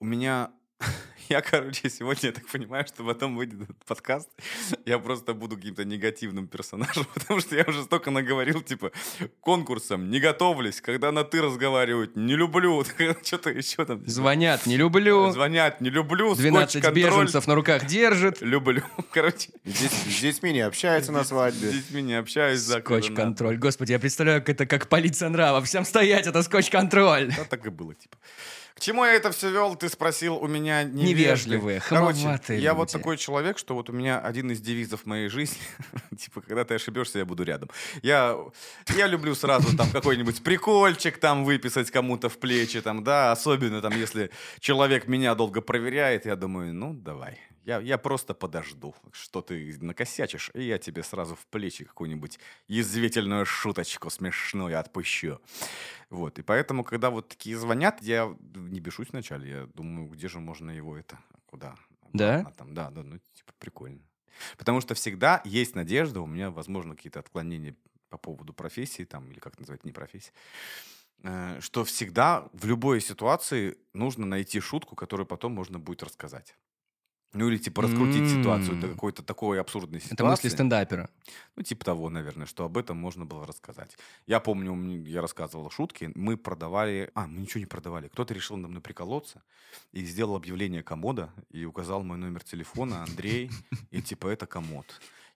[0.00, 0.52] у меня...
[1.28, 4.30] Я, короче, сегодня, я так понимаю, что потом выйдет этот подкаст,
[4.86, 8.92] я просто буду каким-то негативным персонажем, потому что я уже столько наговорил, типа,
[9.40, 12.82] конкурсом, не готовлюсь, когда на «ты» разговаривают, не люблю,
[13.22, 14.06] что-то еще там.
[14.06, 15.30] Звонят, не люблю.
[15.30, 18.40] Звонят, не люблю, 12 скотч-контроль, беженцев на руках держит.
[18.40, 18.82] люблю.
[19.10, 21.72] Короче, Здесь, с детьми не общаются на с свадьбе.
[21.72, 22.62] детьми не общаюсь.
[22.62, 23.58] Скотч-контроль.
[23.58, 25.60] Господи, я представляю, как это как полиция нрава.
[25.60, 27.34] Всем стоять, это скотч-контроль.
[27.36, 28.16] Да, так и было, типа.
[28.78, 29.74] К чему я это все вел?
[29.74, 31.82] Ты спросил у меня Невежливые, невежливые.
[31.88, 35.58] Короче, я вот такой человек, что вот у меня один из девизов моей жизни,
[36.16, 37.70] типа, когда ты ошибешься, я буду рядом.
[38.02, 38.38] Я,
[38.96, 43.98] я люблю сразу там какой-нибудь прикольчик там выписать кому-то в плечи, там, да, особенно там,
[43.98, 47.36] если человек меня долго проверяет, я думаю, ну, давай.
[47.64, 53.44] Я, я просто подожду, что ты накосячишь, и я тебе сразу в плечи какую-нибудь язвительную
[53.44, 55.40] шуточку смешную отпущу.
[56.10, 60.40] Вот, и поэтому, когда вот такие звонят, я не бешусь вначале, я думаю, где же
[60.40, 61.76] можно его это, куда?
[62.12, 62.40] Да?
[62.40, 64.00] Обратно там, да, да, ну, типа, прикольно.
[64.56, 67.74] Потому что всегда есть надежда, у меня, возможно, какие-то отклонения
[68.08, 70.32] по поводу профессии, там, или как называть, не профессии,
[71.22, 76.56] э, что всегда в любой ситуации нужно найти шутку, которую потом можно будет рассказать.
[77.34, 80.14] Ну или типа раскрутить ситуацию до какой-то такой абсурдной ситуации.
[80.14, 81.10] Это мысли стендапера.
[81.56, 83.98] Ну, типа того, наверное, что об этом можно было рассказать.
[84.26, 87.10] Я помню, я рассказывал шутки, мы продавали...
[87.14, 88.08] А, мы ничего не продавали.
[88.08, 89.42] Кто-то решил на мной приколоться
[89.92, 93.50] и сделал объявление комода и указал мой номер телефона, Андрей,
[93.90, 94.86] и типа это комод.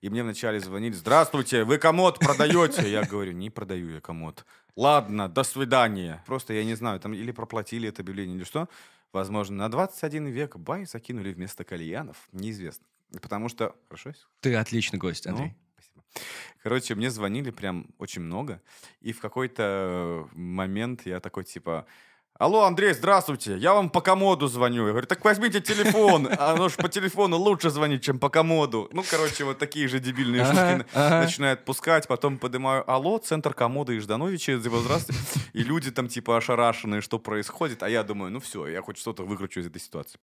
[0.00, 2.90] И мне вначале звонили, здравствуйте, вы комод продаете?
[2.90, 4.44] Я говорю, не продаю я комод.
[4.74, 6.24] Ладно, до свидания.
[6.26, 8.68] Просто я не знаю, там или проплатили это объявление, или что.
[9.12, 12.28] Возможно, на 21 век бай закинули вместо кальянов.
[12.32, 12.86] Неизвестно.
[13.20, 13.76] Потому что...
[13.88, 14.12] Хорошо?
[14.40, 15.54] Ты отличный гость, Ну, Андрей.
[15.74, 16.04] спасибо.
[16.62, 18.62] Короче, мне звонили прям очень много.
[19.00, 21.86] И в какой-то момент я такой, типа...
[22.42, 24.82] Алло, Андрей, здравствуйте, я вам по комоду звоню.
[24.82, 28.88] Я говорю, так возьмите телефон, а оно ж по телефону лучше звонить, чем по комоду.
[28.92, 34.00] Ну, короче, вот такие же дебильные шутки начинают пускать, потом поднимаю, алло, центр комода и
[34.00, 35.22] Ждановича, типа, здравствуйте.
[35.52, 39.22] И люди там, типа, ошарашенные, что происходит, а я думаю, ну все, я хоть что-то
[39.22, 40.18] выкручу из этой ситуации.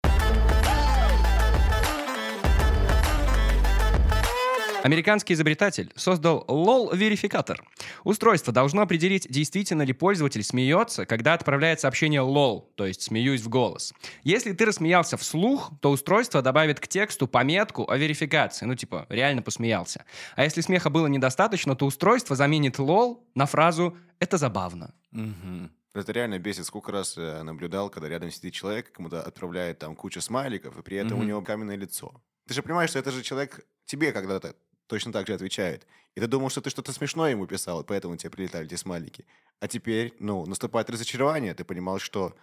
[4.84, 7.64] Американский изобретатель создал LOL-верификатор.
[8.06, 13.50] Устройство должно определить, действительно ли пользователь смеется, когда отправляет сообщение LOL, то есть «смеюсь в
[13.50, 13.94] голос».
[14.24, 19.42] Если ты рассмеялся вслух, то устройство добавит к тексту пометку о верификации, ну типа «реально
[19.42, 20.06] посмеялся».
[20.36, 24.94] А если смеха было недостаточно, то устройство заменит LOL на фразу «это забавно».
[25.12, 25.72] Мгм.
[25.94, 26.66] Это реально бесит.
[26.66, 31.16] Сколько раз наблюдал, когда рядом сидит человек, кому-то отправляет там кучу смайликов, и при этом
[31.16, 31.28] у Мгм.
[31.28, 32.14] него каменное лицо.
[32.48, 34.56] Ты же понимаешь, что это же человек тебе когда-то
[34.90, 35.86] точно так же отвечает.
[36.16, 39.26] И ты думал, что ты что-то смешное ему писал, поэтому тебе прилетали эти смайлики.
[39.62, 41.54] А теперь, ну, наступает разочарование.
[41.54, 42.36] Ты понимал, что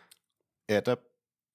[0.68, 1.02] это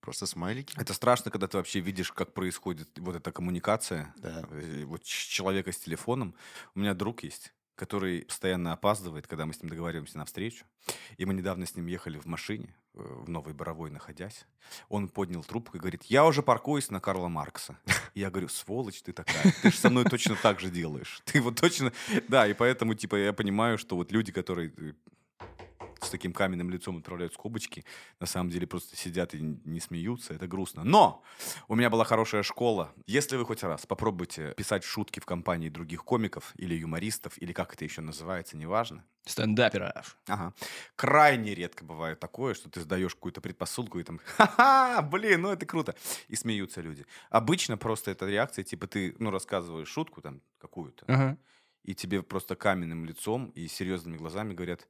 [0.01, 0.73] просто смайлики.
[0.77, 4.43] Это страшно, когда ты вообще видишь, как происходит вот эта коммуникация Да.
[4.51, 6.35] э, вот человека с телефоном.
[6.75, 10.65] У меня друг есть, который постоянно опаздывает, когда мы с ним договариваемся на встречу.
[11.17, 14.45] И мы недавно с ним ехали в машине, э, в Новой Боровой находясь.
[14.87, 17.79] Он поднял трубку и говорит, я уже паркуюсь на Карла Маркса.
[18.13, 21.21] Я говорю, сволочь ты такая, ты же со мной точно так же делаешь.
[21.25, 21.91] Ты вот точно...
[22.27, 24.93] Да, и поэтому, типа, я понимаю, что вот люди, которые э,
[26.11, 27.83] таким каменным лицом отправляют скобочки,
[28.19, 30.83] на самом деле просто сидят и не смеются, это грустно.
[30.83, 31.23] Но
[31.67, 32.93] у меня была хорошая школа.
[33.07, 37.73] Если вы хоть раз попробуйте писать шутки в компании других комиков или юмористов, или как
[37.73, 39.05] это еще называется, неважно.
[39.25, 40.17] Стендаперов.
[40.27, 40.53] Ага.
[40.95, 45.65] Крайне редко бывает такое, что ты сдаешь какую-то предпосылку и там, ха-ха, блин, ну это
[45.65, 45.95] круто.
[46.27, 47.05] И смеются люди.
[47.29, 51.37] Обычно просто это реакция, типа ты, ну, рассказываешь шутку там какую-то, Ага.
[51.83, 54.87] и тебе просто каменным лицом и серьезными глазами говорят,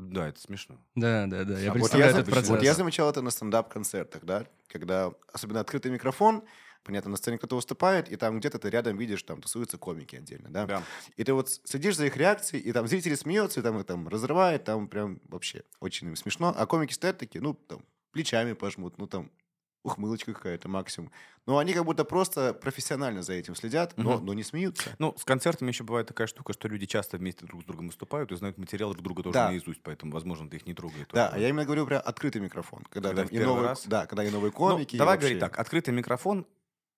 [0.00, 0.78] да, это смешно.
[0.94, 1.58] Да, да, да.
[1.58, 2.50] Я А вот представляю я, этот за- процесс.
[2.50, 6.42] вот я замечал это на стендап-концертах, да, когда особенно открытый микрофон,
[6.82, 10.48] понятно, на сцене кто-то выступает, и там где-то ты рядом видишь, там тусуются комики отдельно,
[10.50, 10.66] да.
[10.66, 10.82] Да.
[11.16, 14.08] И ты вот следишь за их реакцией, и там зрители смеются, и там их там
[14.08, 16.54] разрывает, там прям вообще очень им смешно.
[16.56, 19.30] А комики стоят такие, ну, там, плечами пожмут, ну, там,
[19.82, 21.10] ухмылочка какая-то максимум.
[21.46, 24.26] Но они как будто просто профессионально за этим следят, но, Мгм.
[24.26, 24.94] но не смеются.
[24.98, 28.30] Ну, с концертами еще бывает такая штука, что люди часто вместе друг с другом выступают
[28.32, 29.48] и знают материал друг друга тоже Да.
[29.48, 31.08] наизусть, поэтому, возможно, ты их не трогает.
[31.12, 32.84] Да, а я именно говорю про открытый микрофон.
[32.90, 33.86] Когда, Когда там и новые, раз?
[33.86, 34.96] Да, когда и новые Ну, комики.
[34.96, 36.46] и давай вообще говорить так, открытый микрофон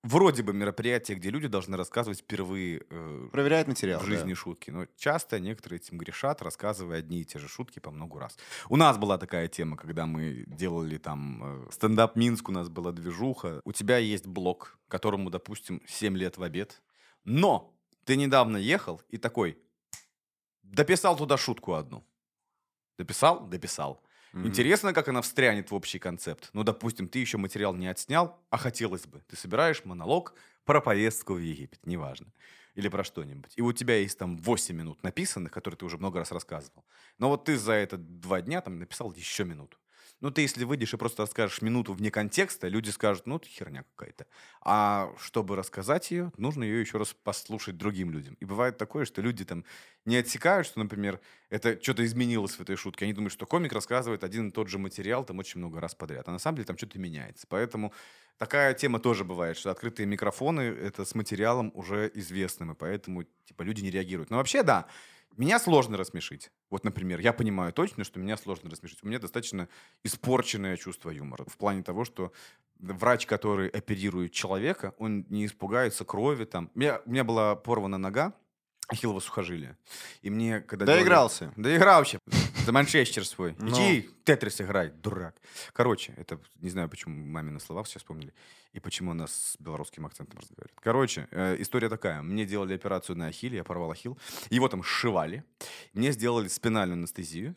[0.02, 4.00] вроде бы мероприятие, где люди должны рассказывать впервые э, Проверяет материал.
[4.00, 4.08] в да.
[4.08, 4.70] жизни шутки.
[4.70, 8.36] Но часто некоторые этим грешат, рассказывая одни и те же шутки по много раз.
[8.68, 12.92] У нас была такая тема, когда мы делали там э, стендап Минск, у нас была
[12.92, 13.60] движуха.
[13.64, 16.82] У тебя есть блог, которому, допустим, 7 лет в обед.
[17.24, 17.74] Но
[18.04, 19.58] ты недавно ехал и такой,
[20.62, 22.04] дописал туда шутку одну.
[22.98, 23.46] Дописал?
[23.46, 24.02] Дописал.
[24.32, 24.46] Мгм.
[24.46, 26.50] Интересно, как она встрянет в общий концепт.
[26.52, 29.22] Ну, допустим, ты еще материал не отснял, а хотелось бы.
[29.28, 32.32] Ты собираешь монолог про поездку в Египет, неважно.
[32.74, 33.52] Или про что-нибудь.
[33.56, 36.84] И у тебя есть там 8 минут написанных, которые ты уже много раз рассказывал.
[37.18, 39.78] Но вот ты за это два дня там написал еще минуту.
[40.22, 43.84] Ну, ты если выйдешь и просто расскажешь минуту вне контекста, люди скажут, ну, это херня
[43.96, 44.26] какая-то.
[44.64, 48.34] А чтобы рассказать ее, нужно ее еще раз послушать другим людям.
[48.38, 49.64] И бывает такое, что люди там
[50.04, 51.20] не отсекают, что, например,
[51.50, 53.04] это что-то изменилось в этой шутке.
[53.04, 56.28] Они думают, что комик рассказывает один и тот же материал там очень много раз подряд.
[56.28, 57.48] А на самом деле там что-то меняется.
[57.48, 57.92] Поэтому
[58.38, 63.62] такая тема тоже бывает, что открытые микрофоны— это с материалом уже известным, и поэтому типа
[63.62, 64.30] люди не реагируют.
[64.30, 64.86] Но вообще, да,
[65.36, 66.50] меня сложно рассмешить.
[66.70, 69.02] Вот, например, я понимаю точно, что меня сложно рассмешить.
[69.02, 69.68] У меня достаточно
[70.04, 71.44] испорченное чувство юмора.
[71.46, 72.32] В плане того, что
[72.78, 76.44] врач, который оперирует человека, он не испугается крови.
[76.44, 76.70] Там.
[76.74, 78.34] У, меня, у меня была порвана нога,
[78.88, 79.76] ахиллово сухожилие.
[80.22, 80.86] И мне, когда...
[80.86, 81.52] Доигрался.
[81.56, 82.18] Доиграл вообще.
[82.64, 83.56] За Манчестер свой.
[83.58, 83.68] Ну.
[83.68, 85.36] Иди Тетрис играй, дурак.
[85.72, 88.32] Короче, это не знаю, почему мамины слова сейчас вспомнили.
[88.72, 90.78] И почему она с белорусским акцентом разговаривает.
[90.80, 92.22] Короче, э, история такая.
[92.22, 94.18] Мне делали операцию на ахилле, я порвал ахилл.
[94.50, 95.44] Его там сшивали.
[95.92, 97.54] Мне сделали спинальную анестезию.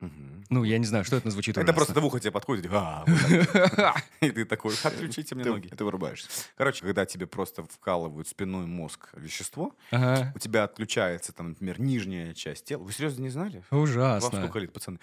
[0.00, 0.06] А.
[0.48, 1.74] Ну, я не знаю, что это звучит Это ужасно.
[1.74, 2.66] просто в ухо тебе подходит.
[2.72, 4.04] «А, вот так».
[4.20, 5.68] И ты такой, отключите мне ноги.
[5.68, 6.28] ты вырубаешься.
[6.56, 12.34] Короче, когда тебе просто вкалывают в спинной мозг вещество, у тебя отключается, там, например, нижняя
[12.34, 12.82] часть тела.
[12.82, 13.62] Вы серьезно не знали?
[13.70, 14.38] Вам Ужасно.
[14.38, 14.98] сколько лет, пацаны?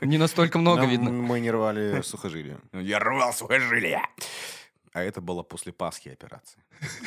[0.00, 1.10] Не настолько много видно.
[1.10, 2.58] Мы не рвали сухожилия.
[2.72, 4.02] Я рвал сухожилия.
[4.96, 6.58] А это было после Пасхи операции.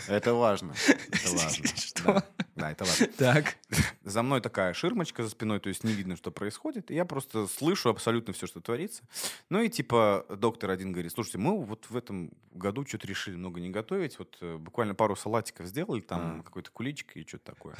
[0.08, 0.76] Это важно.
[1.08, 1.68] Это важно.
[1.76, 2.24] Что?
[2.56, 3.08] Да, это важно.
[3.18, 3.58] Так.
[4.04, 6.92] За мной такая ширмочка за спиной, то есть не видно, что происходит.
[6.92, 9.02] И я просто слышу абсолютно все, что творится.
[9.50, 13.60] Ну и типа доктор один говорит, слушайте, мы вот в этом году что-то решили много
[13.60, 14.20] не готовить.
[14.20, 17.76] Вот э, буквально пару салатиков сделали, там какой-то куличик и что-то такое.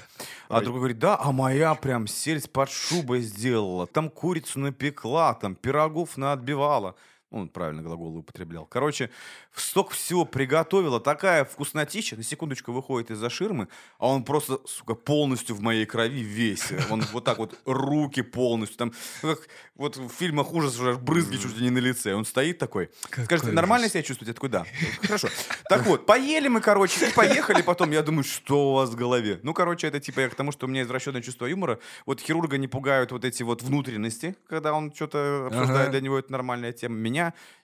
[0.48, 0.64] А Ой.
[0.64, 3.86] другой говорит, да, а моя прям сельдь под шубой сделала.
[3.86, 6.96] Там курицу напекла, там пирогов наотбивала.
[7.32, 8.66] Он правильно глаголы употреблял.
[8.66, 9.12] Короче,
[9.54, 13.68] столько всего приготовила, такая вкуснотища, на секундочку выходит из-за ширмы,
[14.00, 16.72] а он просто, сука, полностью в моей крови весь.
[16.90, 21.56] Он вот так вот, руки полностью, там, как вот в фильмах ужас уже брызги чуть
[21.58, 22.16] ли не на лице.
[22.16, 22.90] Он стоит такой,
[23.26, 24.32] скажет, нормально себя чувствуете?
[24.32, 24.66] Я такой, да.
[25.04, 25.28] Хорошо.
[25.70, 27.92] Так вот, поели мы, короче, и поехали потом.
[27.92, 29.40] Я думаю, что у вас в голове?
[29.44, 31.78] Ну, короче, это типа я к тому, что у меня извращенное чувство юмора.
[32.08, 35.92] Вот хирурга не пугают вот эти вот внутренности, когда он что-то обсуждает, Ага.
[35.92, 36.96] для него это нормальная тема.
[36.96, 37.19] Меня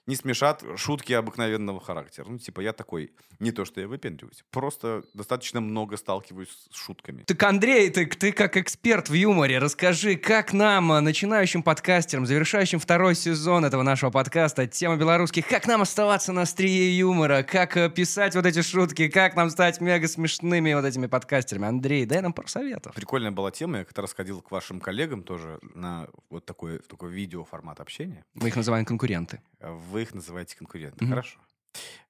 [0.06, 2.26] не смешат шутки обыкновенного характера.
[2.28, 7.24] Ну, типа, я такой, не то, что я выпендриваюсь, просто достаточно много сталкиваюсь с шутками.
[7.24, 12.78] Так, Андрей, ты, ты как эксперт в юморе, расскажи, как нам, э, начинающим подкастерам, завершающим
[12.78, 17.90] второй сезон этого нашего подкаста «Тема белорусских», как нам оставаться на острие юмора, как э,
[17.90, 21.66] писать вот эти шутки, как нам стать мега смешными вот этими подкастерами.
[21.66, 22.94] Андрей, дай нам пару советов.
[22.94, 27.80] Прикольная была тема, я как-то расходил к вашим коллегам тоже на вот такой, такой видеоформат
[27.80, 28.24] общения.
[28.34, 29.40] Мы их называем конкуренты.
[29.60, 31.04] Вы их называете конкуренты.
[31.04, 31.10] Мгм.
[31.14, 31.38] Хорошо.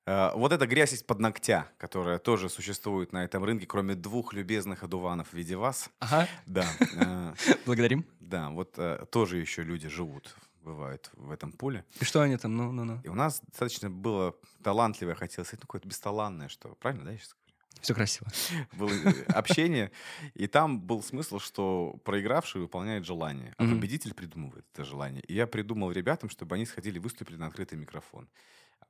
[0.06, 4.82] Э, Вот эта грязь из-под ногтя, которая тоже существует на этом рынке, кроме двух любезных
[4.82, 5.90] одуванов в виде вас.
[5.98, 7.34] Ага, Да, э,
[7.66, 8.04] благодарим.
[8.20, 11.84] да, вот э, тоже еще люди живут, бывают в этом поле.
[12.00, 12.56] И что они там?
[12.56, 13.00] Ну, ну, ну.
[13.04, 17.18] И у нас достаточно было талантливое, хотелось сказать, ну, какое-то бесталанное, что, правильно, да, я
[17.18, 17.36] сейчас?
[17.80, 18.30] Все красиво.
[18.72, 19.90] Было э, общение,
[20.34, 25.22] и там был смысл, что проигравший выполняет желание, а победитель придумывает это желание.
[25.22, 28.28] И я придумал ребятам, чтобы они сходили, выступили на открытый микрофон.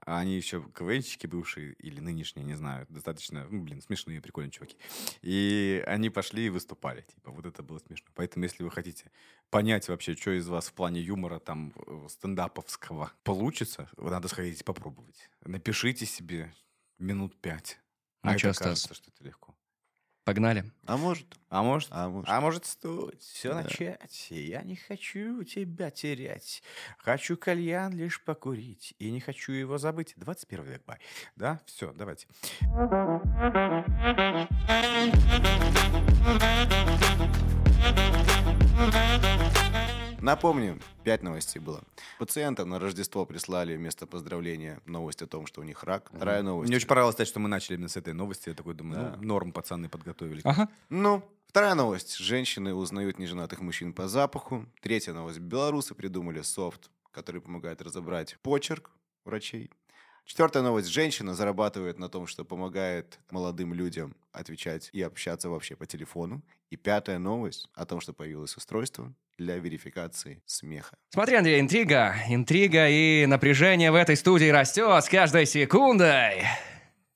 [0.01, 4.77] А они еще КВНщики бывшие или нынешние, не знаю, достаточно, ну, блин, смешные, прикольные чуваки.
[5.23, 7.03] И они пошли и выступали.
[7.03, 8.07] Типа, вот это было смешно.
[8.15, 9.11] Поэтому, если вы хотите
[9.51, 14.65] понять вообще, что из вас в плане юмора там э, стендаповского получится, надо сходить и
[14.65, 15.29] попробовать.
[15.45, 16.55] Напишите себе
[16.99, 17.81] минут пять.
[18.27, 18.67] Ну а чё, это Стас?
[18.69, 19.55] кажется, что это легко.
[20.25, 20.65] Погнали.
[20.87, 22.29] А может, А может, а может.
[22.29, 23.63] а может стоит все Да.
[23.63, 24.27] начать.
[24.31, 26.65] Я не хочу тебя терять.
[26.99, 28.95] Хочу кальян лишь покурить.
[28.99, 30.15] И не хочу его забыть.
[30.17, 30.99] 21 век, бай.
[31.37, 31.61] Да?
[31.67, 32.27] Все, давайте.
[40.27, 41.85] Напомню, пять новостей было.
[42.19, 46.11] Пациентам на Рождество прислали вместо поздравления новость о том, что у них рак.
[46.13, 46.67] Вторая новость.
[46.69, 48.49] Мне очень понравилось, что мы начали именно с этой новости.
[48.49, 49.17] Я такой думаю, Да.
[49.21, 50.41] ну, норм, пацаны подготовили.
[50.43, 50.69] Ага.
[50.89, 52.17] Ну, вторая новость.
[52.17, 54.67] Женщины узнают неженатых мужчин по запаху.
[54.81, 55.39] Третья новость.
[55.39, 58.91] Белорусы придумали софт, который помогает разобрать почерк
[59.25, 59.71] врачей.
[60.25, 60.89] Четвертая новость.
[60.89, 66.43] Женщина зарабатывает на том, что помогает молодым людям отвечать и общаться вообще по телефону.
[66.71, 70.97] И пятая новость о том, что появилось устройство для верификации смеха.
[71.11, 72.17] Смотри, Андрей, интрига.
[72.29, 76.45] Интрига и напряжение в этой студии растет с каждой секундой.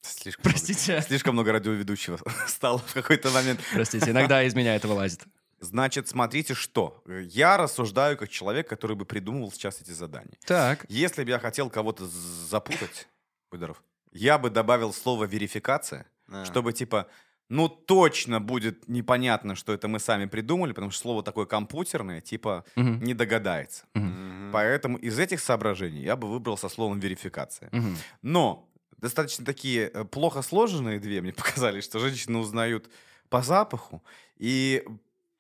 [0.02, 0.92] Слишком Простите.
[0.92, 3.60] Много, слишком много радиоведущего стало в какой-то момент.
[3.72, 5.20] Простите, иногда из меня это вылазит.
[5.60, 7.02] Значит, смотрите, что.
[7.06, 10.38] Я рассуждаю как человек, который бы придумывал сейчас эти задания.
[10.46, 10.86] Так.
[10.88, 13.08] Если бы я хотел кого-то запутать,
[13.50, 16.44] будь здоров, я бы добавил слово верификация, А.
[16.46, 17.08] чтобы типа,
[17.51, 22.64] ну точно будет непонятно, что это мы сами придумали, потому что слово такое компьютерное, типа
[22.76, 23.03] Мгм.
[23.05, 23.84] не догадается.
[23.94, 24.51] Мгм.
[24.53, 27.68] Поэтому из этих соображений я бы выбрал со словом верификация.
[27.72, 27.96] Мгм.
[28.22, 31.32] Но достаточно такие э, плохо сложенные две мне
[31.66, 32.88] показали, что женщины узнают
[33.28, 34.03] по запаху.
[34.36, 34.84] И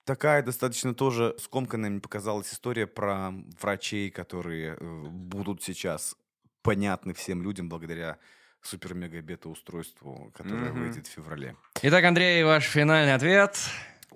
[0.04, 6.16] такая достаточно тоже скомканная мне показалась история про врачей, которые э, будут сейчас
[6.62, 8.18] понятны всем людям благодаря
[8.62, 10.82] супер-мега-бета-устройству, которое Мгм.
[10.84, 11.56] выйдет в феврале.
[11.82, 13.58] Итак, Андрей, ваш финальный ответ.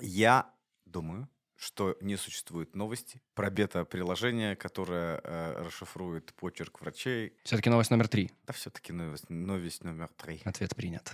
[0.00, 0.50] Я
[0.84, 7.36] думаю, что не существует новости про бета-приложение, которое э, расшифрует почерк врачей.
[7.44, 8.30] Все-таки новость номер три.
[8.46, 10.42] Да все-таки новость, новость номер три.
[10.44, 11.12] Ответ принят.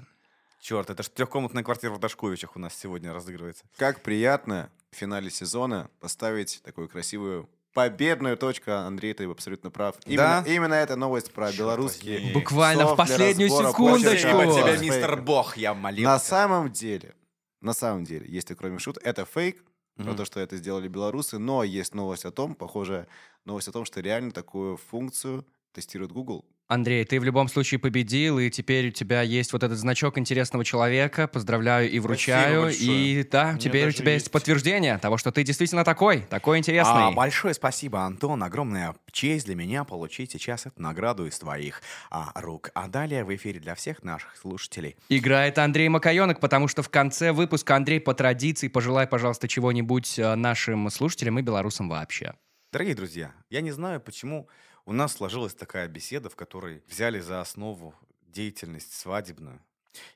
[0.61, 3.65] Черт, это же трехкомнатная квартира в Дашковичах у нас сегодня разыгрывается.
[3.77, 8.73] Как приятно в финале сезона поставить такую красивую победную точку.
[8.73, 9.97] Андрей, ты абсолютно прав.
[10.07, 10.53] Именно, Да?
[10.53, 12.33] именно эта новость про Черт белорусские возьми.
[12.33, 13.99] Буквально в последнюю секундочку.
[13.99, 14.81] Фейк.
[14.81, 16.05] мистер Бог, я молился.
[16.11, 17.15] На самом деле,
[17.61, 19.63] на самом деле, если кроме шут, это фейк,
[19.97, 20.17] про Мгм.
[20.17, 23.07] то, что это сделали белорусы, но есть новость о том, похожая
[23.45, 26.47] новость о том, что реально такую функцию тестирует Google.
[26.71, 30.65] Андрей, ты в любом случае победил, и теперь у тебя есть вот этот значок интересного
[30.65, 31.27] человека.
[31.27, 32.71] Поздравляю и вручаю.
[32.71, 37.09] И да, меня теперь у тебя есть подтверждение того, что ты действительно такой, такой интересный.
[37.09, 38.45] А, большое спасибо, Антон.
[38.45, 42.71] Огромная честь для меня получить сейчас эту награду из твоих а, рук.
[42.75, 44.95] А далее в эфире для всех наших слушателей.
[45.09, 50.37] Играет Андрей Макаенок, потому что в конце выпуска, Андрей, по традиции, пожелай, пожалуйста, чего-нибудь э,
[50.37, 52.35] нашим слушателям и белорусам вообще.
[52.73, 54.49] Дорогие друзья, я не знаю, почему
[54.91, 57.95] у нас сложилась такая беседа, в которой взяли за основу
[58.27, 59.65] деятельность свадебную.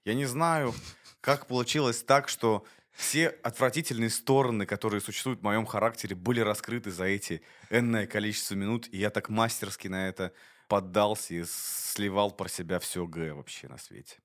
[0.05, 0.75] Я не знаю,
[1.21, 7.05] как получилось так, что Все отвратительные стороны, которые существуют в моем характере, были раскрыты за
[7.05, 10.33] эти энное количество минут, и я так мастерски на это
[10.69, 14.19] поддался и сливал про себя все Г вообще на свете.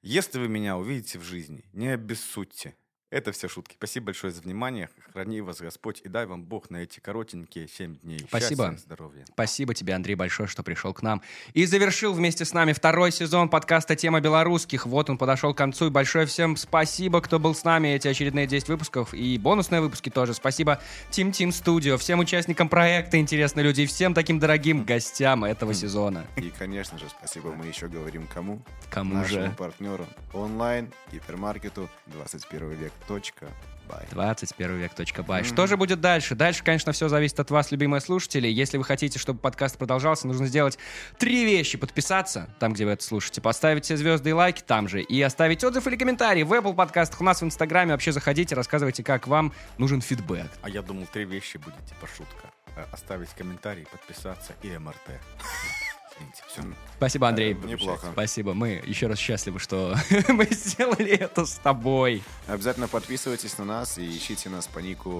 [0.00, 2.74] Если вы меня увидите в жизни, не обессудьте.
[3.16, 3.76] Это все шутки.
[3.78, 4.90] Спасибо большое за внимание.
[5.14, 8.18] Храни вас Господь и дай вам Бог на эти коротенькие 7 дней.
[8.28, 8.66] Спасибо.
[8.66, 9.24] Счастья, здоровья.
[9.32, 11.22] Спасибо тебе, Андрей, большое, что пришел к нам.
[11.54, 14.84] И завершил вместе с нами второй сезон подкаста «Тема белорусских».
[14.84, 15.86] Вот он подошел к концу.
[15.86, 19.14] И большое всем спасибо, кто был с нами эти очередные 10 выпусков.
[19.14, 20.34] И бонусные выпуски тоже.
[20.34, 20.78] Спасибо
[21.10, 26.26] Team Team Studio, всем участникам проекта «Интересные люди» и всем таким дорогим гостям этого сезона.
[26.36, 28.60] И, конечно же, спасибо мы еще говорим кому?
[28.90, 29.52] Кому Нашему же?
[29.52, 32.92] партнеру онлайн, гипермаркету 21 век.
[33.88, 34.04] Бай.
[34.10, 35.44] 21 век.бай.
[35.44, 36.34] Что же будет дальше?
[36.34, 38.48] Дальше, конечно, все зависит от вас, любимые слушатели.
[38.48, 40.76] Если вы хотите, чтобы подкаст продолжался, нужно сделать
[41.18, 41.78] три вещи.
[41.78, 45.62] Подписаться, там, где вы это слушаете, поставить все звезды и лайки там же, и оставить
[45.62, 47.92] отзыв или комментарий в Apple подкастах, у нас в Инстаграме.
[47.92, 50.50] Вообще заходите, рассказывайте, как вам нужен фидбэк.
[50.62, 52.50] А я думал, три вещи будет, типа шутка.
[52.76, 55.20] Э, Оставить комментарий, подписаться и МРТ.
[56.48, 56.62] Все.
[56.96, 57.54] Спасибо, Андрей.
[57.54, 58.08] Неплохо.
[58.12, 58.54] Спасибо.
[58.54, 59.94] Мы еще раз счастливы, что
[60.28, 62.22] мы сделали это с тобой.
[62.46, 65.10] Обязательно подписывайтесь на нас и ищите нас по нику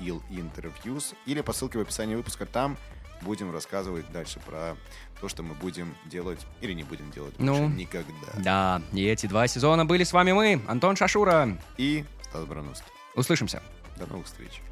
[0.00, 2.46] Il Interviews или по ссылке в описании выпуска.
[2.46, 2.76] Там
[3.22, 4.76] будем рассказывать дальше про
[5.20, 7.52] то, что мы будем делать или не будем делать Ну.
[7.54, 8.32] больше никогда.
[8.38, 11.58] Да, и эти два сезона были с вами мы, Антон Шашура.
[11.76, 12.90] И Стас Барановский.
[13.14, 13.62] Услышимся.
[13.96, 14.62] До новых встреч.